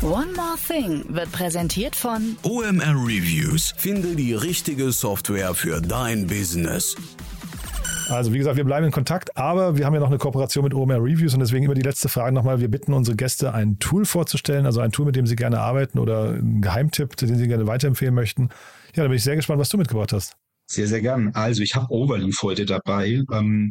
One 0.03 0.33
More 0.35 0.57
Thing 0.67 1.05
wird 1.15 1.31
präsentiert 1.31 1.95
von 1.95 2.37
OMR 2.43 3.07
Reviews. 3.07 3.73
Finde 3.77 4.17
die 4.17 4.35
richtige 4.35 4.91
Software 4.91 5.55
für 5.55 5.81
dein 5.81 6.27
Business. 6.27 6.97
Also 8.09 8.33
wie 8.33 8.39
gesagt, 8.39 8.57
wir 8.57 8.65
bleiben 8.65 8.87
in 8.87 8.91
Kontakt, 8.91 9.37
aber 9.37 9.77
wir 9.77 9.87
haben 9.87 9.95
ja 9.95 10.01
noch 10.01 10.09
eine 10.09 10.19
Kooperation 10.19 10.65
mit 10.65 10.75
OMR 10.75 10.97
Reviews 10.97 11.35
und 11.35 11.41
deswegen 11.41 11.67
immer 11.67 11.75
die 11.75 11.83
letzte 11.83 12.09
Frage 12.09 12.35
nochmal. 12.35 12.61
Wir 12.61 12.69
bitten 12.69 12.95
unsere 12.95 13.17
Gäste, 13.17 13.55
ein 13.55 13.79
Tool 13.79 14.05
vorzustellen, 14.05 14.67
also 14.67 14.81
ein 14.81 14.91
Tool, 14.91 15.07
mit 15.07 15.15
dem 15.15 15.29
sie 15.29 15.37
gerne 15.37 15.61
arbeiten 15.61 16.01
oder 16.01 16.31
einen 16.31 16.63
Geheimtipp, 16.63 17.17
den 17.17 17.39
sie 17.39 17.47
gerne 17.47 17.69
weiterempfehlen 17.69 18.13
möchten. 18.13 18.49
Ja, 18.97 19.05
da 19.05 19.09
bin 19.09 19.17
ich 19.17 19.23
sehr 19.23 19.37
gespannt, 19.37 19.61
was 19.61 19.69
du 19.69 19.79
mitgebracht 19.79 20.13
hast. 20.13 20.35
Sehr, 20.69 20.89
sehr 20.89 21.01
gern. 21.01 21.31
Also 21.35 21.63
ich 21.63 21.77
habe 21.77 21.87
Overleaf 21.91 22.43
heute 22.43 22.67
dabei. 22.67 23.23
Ähm, 23.33 23.71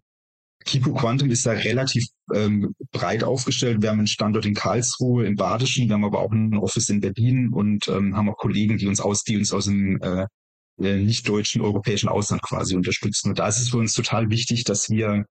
Kipu 0.66 0.94
Quantum 0.94 1.30
ist 1.30 1.46
da 1.46 1.52
relativ 1.52 2.06
ähm, 2.34 2.76
breit 2.92 3.24
aufgestellt. 3.24 3.82
Wir 3.82 3.90
haben 3.90 4.00
einen 4.00 4.08
Standort 4.08 4.46
in 4.46 4.54
Karlsruhe 4.54 5.26
im 5.26 5.36
Badischen, 5.36 5.88
wir 5.88 5.96
haben 5.96 6.06
aber 6.06 6.20
auch 6.20 6.32
ein 6.32 6.58
Office 6.58 6.90
in 6.90 7.02
Berlin 7.02 7.50
und 7.50 7.88
ähm, 7.88 8.16
haben 8.16 8.30
auch 8.30 8.38
Kollegen, 8.38 8.78
die 8.78 8.88
uns 8.88 9.00
aus, 9.00 9.24
die 9.24 9.38
uns 9.38 9.54
aus 9.54 9.66
dem 9.66 10.00
äh, 10.02 10.26
äh, 10.80 10.98
nicht-deutschen 10.98 11.62
europäischen 11.62 12.10
Ausland 12.10 12.42
quasi 12.42 12.76
unterstützen. 12.76 13.30
Und 13.30 13.40
da 13.40 13.48
ist 13.48 13.60
es 13.60 13.70
für 13.70 13.78
uns 13.78 13.94
total 13.94 14.30
wichtig, 14.30 14.64
dass 14.64 14.90
wir 14.90 15.26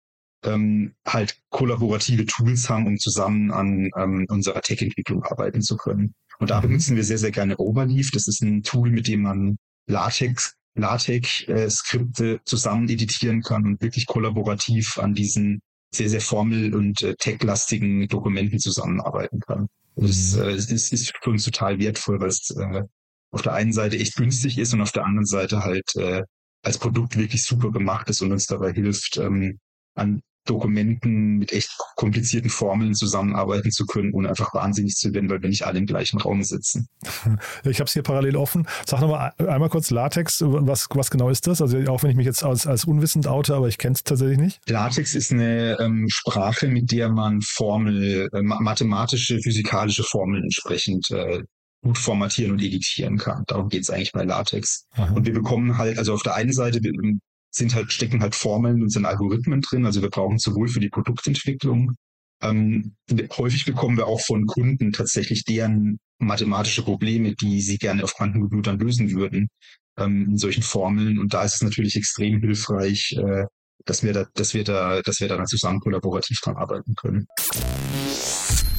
ähm, 0.45 0.95
halt 1.07 1.39
kollaborative 1.51 2.27
Tools 2.27 2.69
haben, 2.69 2.87
um 2.87 2.99
zusammen 2.99 3.51
an 3.51 3.91
ähm, 3.97 4.27
unserer 4.29 4.63
Tech-Entwicklung 4.63 5.23
arbeiten 5.25 5.63
zu 5.63 5.77
können. 5.77 6.15
Und 6.39 6.51
da 6.51 6.61
benutzen 6.61 6.97
wir 6.97 7.05
sehr, 7.05 7.19
sehr 7.19 7.31
gerne 7.31 7.59
Overleaf. 7.59 8.11
Das 8.13 8.27
ist 8.27 8.43
ein 8.43 8.63
Tool, 8.63 8.91
mit 8.91 9.07
dem 9.07 9.23
man 9.23 9.59
LaTeX 9.87 10.55
LaTeX-Skripte 10.75 12.41
zusammen 12.45 12.89
editieren 12.89 13.43
kann 13.43 13.67
und 13.67 13.83
wirklich 13.83 14.07
kollaborativ 14.07 14.99
an 14.99 15.15
diesen 15.15 15.61
sehr, 15.93 16.09
sehr 16.09 16.21
formel- 16.21 16.75
und 16.75 17.03
äh, 17.03 17.17
tech-lastigen 17.17 18.07
Dokumenten 18.09 18.59
zusammenarbeiten 18.59 19.41
kann. 19.41 19.67
Das 19.97 20.37
mhm. 20.37 20.43
äh, 20.43 20.55
ist, 20.55 20.71
ist 20.93 21.13
für 21.21 21.31
uns 21.31 21.45
total 21.45 21.79
wertvoll, 21.79 22.21
weil 22.21 22.29
es 22.29 22.51
äh, 22.51 22.83
auf 23.33 23.43
der 23.43 23.55
einen 23.55 23.73
Seite 23.73 23.99
echt 23.99 24.17
günstig 24.17 24.59
ist 24.59 24.73
und 24.73 24.81
auf 24.81 24.93
der 24.93 25.05
anderen 25.05 25.27
Seite 25.27 25.65
halt 25.65 25.95
äh, 25.97 26.23
als 26.63 26.79
Produkt 26.79 27.17
wirklich 27.17 27.45
super 27.45 27.71
gemacht 27.71 28.09
ist 28.09 28.23
und 28.23 28.33
uns 28.33 28.47
dabei 28.47 28.73
hilft, 28.73 29.17
ähm, 29.17 29.59
an 29.95 30.23
Dokumenten 30.51 31.39
mit 31.39 31.53
echt 31.53 31.71
komplizierten 31.97 32.51
Formeln 32.51 32.95
zusammenarbeiten 32.95 33.71
zu 33.71 33.87
können, 33.87 34.13
ohne 34.13 34.29
einfach 34.29 34.53
wahnsinnig 34.53 34.97
zu 34.97 35.15
werden, 35.15 35.31
weil 35.31 35.41
wir 35.41 35.49
nicht 35.49 35.65
alle 35.65 35.79
im 35.79 35.87
gleichen 35.87 36.21
Raum 36.21 36.43
sitzen. 36.43 36.89
Ich 37.65 37.79
habe 37.79 37.87
es 37.87 37.93
hier 37.93 38.03
parallel 38.03 38.37
offen. 38.37 38.67
Sag 38.87 39.01
nochmal 39.01 39.33
einmal 39.39 39.69
kurz 39.69 39.91
Latex, 39.91 40.43
was, 40.45 40.89
was 40.91 41.11
genau 41.11 41.29
ist 41.29 41.47
das? 41.47 41.63
Also 41.63 41.79
auch 41.91 42.03
wenn 42.03 42.11
ich 42.11 42.17
mich 42.17 42.27
jetzt 42.27 42.43
als, 42.43 42.67
als 42.67 42.85
unwissend 42.85 43.27
oute, 43.27 43.55
aber 43.55 43.69
ich 43.69 43.79
kenne 43.79 43.95
es 43.95 44.03
tatsächlich 44.03 44.39
nicht. 44.39 44.61
Latex 44.69 45.15
ist 45.15 45.31
eine 45.31 45.79
ähm, 45.79 46.07
Sprache, 46.11 46.69
mit 46.69 46.91
der 46.91 47.11
man 47.11 47.41
Formel, 47.43 48.29
äh, 48.33 48.43
mathematische, 48.43 49.39
physikalische 49.41 50.03
Formeln 50.03 50.43
entsprechend 50.43 51.11
äh, 51.11 51.43
gut 51.83 51.99
formatieren 51.99 52.53
und 52.53 52.63
editieren 52.63 53.17
kann. 53.17 53.45
Darum 53.47 53.69
geht 53.69 53.83
es 53.83 53.91
eigentlich 53.91 54.13
bei 54.13 54.25
Latex. 54.25 54.87
Aha. 54.93 55.13
Und 55.15 55.27
wir 55.27 55.33
bekommen 55.33 55.79
halt, 55.79 55.99
also 55.99 56.15
auf 56.15 56.23
der 56.23 56.35
einen 56.35 56.53
Seite 56.53 56.81
sind 57.51 57.75
halt, 57.75 57.93
stecken 57.93 58.23
halt 58.23 58.35
Formeln 58.35 58.83
und 58.83 58.91
sind 58.91 59.07
Algorithmen 59.07 59.61
drin. 59.61 59.87
Also 59.87 60.03
wir 60.03 60.11
brauchen 60.11 60.39
sowohl 60.39 60.69
für 60.69 60.81
die 60.81 60.89
Produktentwicklung, 60.89 61.97
ähm, 62.43 62.95
häufig 63.37 63.67
bekommen 63.67 63.99
wir 63.99 64.07
auch 64.07 64.21
von 64.21 64.47
Kunden 64.47 64.93
tatsächlich 64.93 65.45
deren 65.45 65.99
mathematische 66.19 66.83
Probleme, 66.83 67.35
die 67.35 67.61
sie 67.61 67.77
gerne 67.77 68.03
auf 68.03 68.15
Quantencomputern 68.15 68.79
lösen 68.79 69.11
würden, 69.13 69.49
ähm, 69.99 70.27
in 70.31 70.39
solchen 70.39 70.63
Formeln. 70.63 71.19
Und 71.19 71.35
da 71.35 71.45
ist 71.45 71.57
es 71.57 71.63
natürlich 71.63 71.97
extrem 71.97 72.41
hilfreich, 72.41 73.15
äh, 73.19 73.45
dass 73.85 74.03
wir 74.03 74.13
da, 74.13 74.27
dass 74.35 74.55
wir 74.55 74.65
da, 74.65 75.03
dass 75.03 75.21
wir 75.21 75.29
da 75.29 75.45
zusammen 75.45 75.81
kollaborativ 75.81 76.39
dran 76.41 76.57
arbeiten 76.57 76.95
können. 76.95 77.27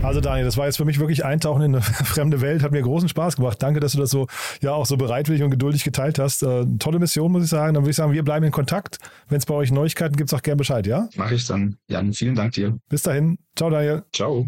Also 0.03 0.21
Daniel, 0.21 0.45
das 0.45 0.55
war 0.55 0.67
jetzt 0.67 0.77
für 0.77 0.85
mich 0.85 0.99
wirklich 0.99 1.25
Eintauchen 1.25 1.63
in 1.63 1.75
eine 1.75 1.81
fremde 1.81 2.39
Welt, 2.39 2.63
hat 2.63 2.71
mir 2.71 2.81
großen 2.81 3.09
Spaß 3.09 3.35
gemacht. 3.35 3.61
Danke, 3.61 3.81
dass 3.81 3.91
du 3.91 3.97
das 3.97 4.09
so 4.09 4.27
ja 4.61 4.71
auch 4.71 4.85
so 4.85 4.95
bereitwillig 4.95 5.43
und 5.43 5.51
geduldig 5.51 5.83
geteilt 5.83 6.17
hast. 6.17 6.43
Äh, 6.43 6.65
tolle 6.79 6.99
Mission, 6.99 7.29
muss 7.29 7.43
ich 7.43 7.49
sagen. 7.49 7.73
Dann 7.73 7.83
würde 7.83 7.91
ich 7.91 7.97
sagen, 7.97 8.13
wir 8.13 8.23
bleiben 8.23 8.45
in 8.45 8.53
Kontakt. 8.53 8.99
Wenn 9.27 9.39
es 9.39 9.45
bei 9.45 9.53
euch 9.53 9.69
Neuigkeiten 9.69 10.15
gibt, 10.15 10.29
sag 10.29 10.43
gerne 10.43 10.55
Bescheid, 10.55 10.87
ja? 10.87 11.09
Mache 11.17 11.35
ich 11.35 11.45
dann. 11.45 11.75
Jan, 11.89 12.13
vielen 12.13 12.35
Dank 12.35 12.53
dir. 12.53 12.77
Bis 12.87 13.01
dahin. 13.01 13.37
Ciao, 13.57 13.69
Daniel. 13.69 14.05
Ciao. 14.13 14.47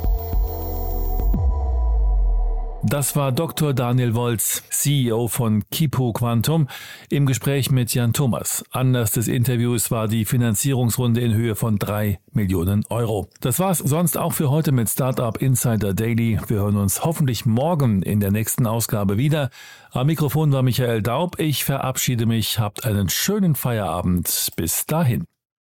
Das 2.83 3.15
war 3.15 3.31
Dr. 3.31 3.73
Daniel 3.73 4.15
Wolz, 4.15 4.63
CEO 4.71 5.27
von 5.27 5.63
Kipo 5.69 6.13
Quantum, 6.13 6.67
im 7.09 7.27
Gespräch 7.27 7.69
mit 7.69 7.93
Jan 7.93 8.11
Thomas. 8.11 8.65
Anlass 8.71 9.11
des 9.11 9.27
Interviews 9.27 9.91
war 9.91 10.07
die 10.07 10.25
Finanzierungsrunde 10.25 11.21
in 11.21 11.35
Höhe 11.35 11.55
von 11.55 11.77
drei 11.77 12.19
Millionen 12.33 12.83
Euro. 12.89 13.27
Das 13.39 13.59
war's 13.59 13.77
sonst 13.77 14.17
auch 14.17 14.33
für 14.33 14.49
heute 14.49 14.71
mit 14.71 14.89
Startup 14.89 15.39
Insider 15.39 15.93
Daily. 15.93 16.39
Wir 16.47 16.57
hören 16.57 16.77
uns 16.77 17.05
hoffentlich 17.05 17.45
morgen 17.45 18.01
in 18.01 18.19
der 18.19 18.31
nächsten 18.31 18.65
Ausgabe 18.65 19.17
wieder. 19.17 19.51
Am 19.91 20.07
Mikrofon 20.07 20.51
war 20.51 20.63
Michael 20.63 21.03
Daub. 21.03 21.39
Ich 21.39 21.63
verabschiede 21.63 22.25
mich. 22.25 22.57
Habt 22.57 22.83
einen 22.83 23.09
schönen 23.09 23.53
Feierabend. 23.53 24.49
Bis 24.55 24.87
dahin. 24.87 25.25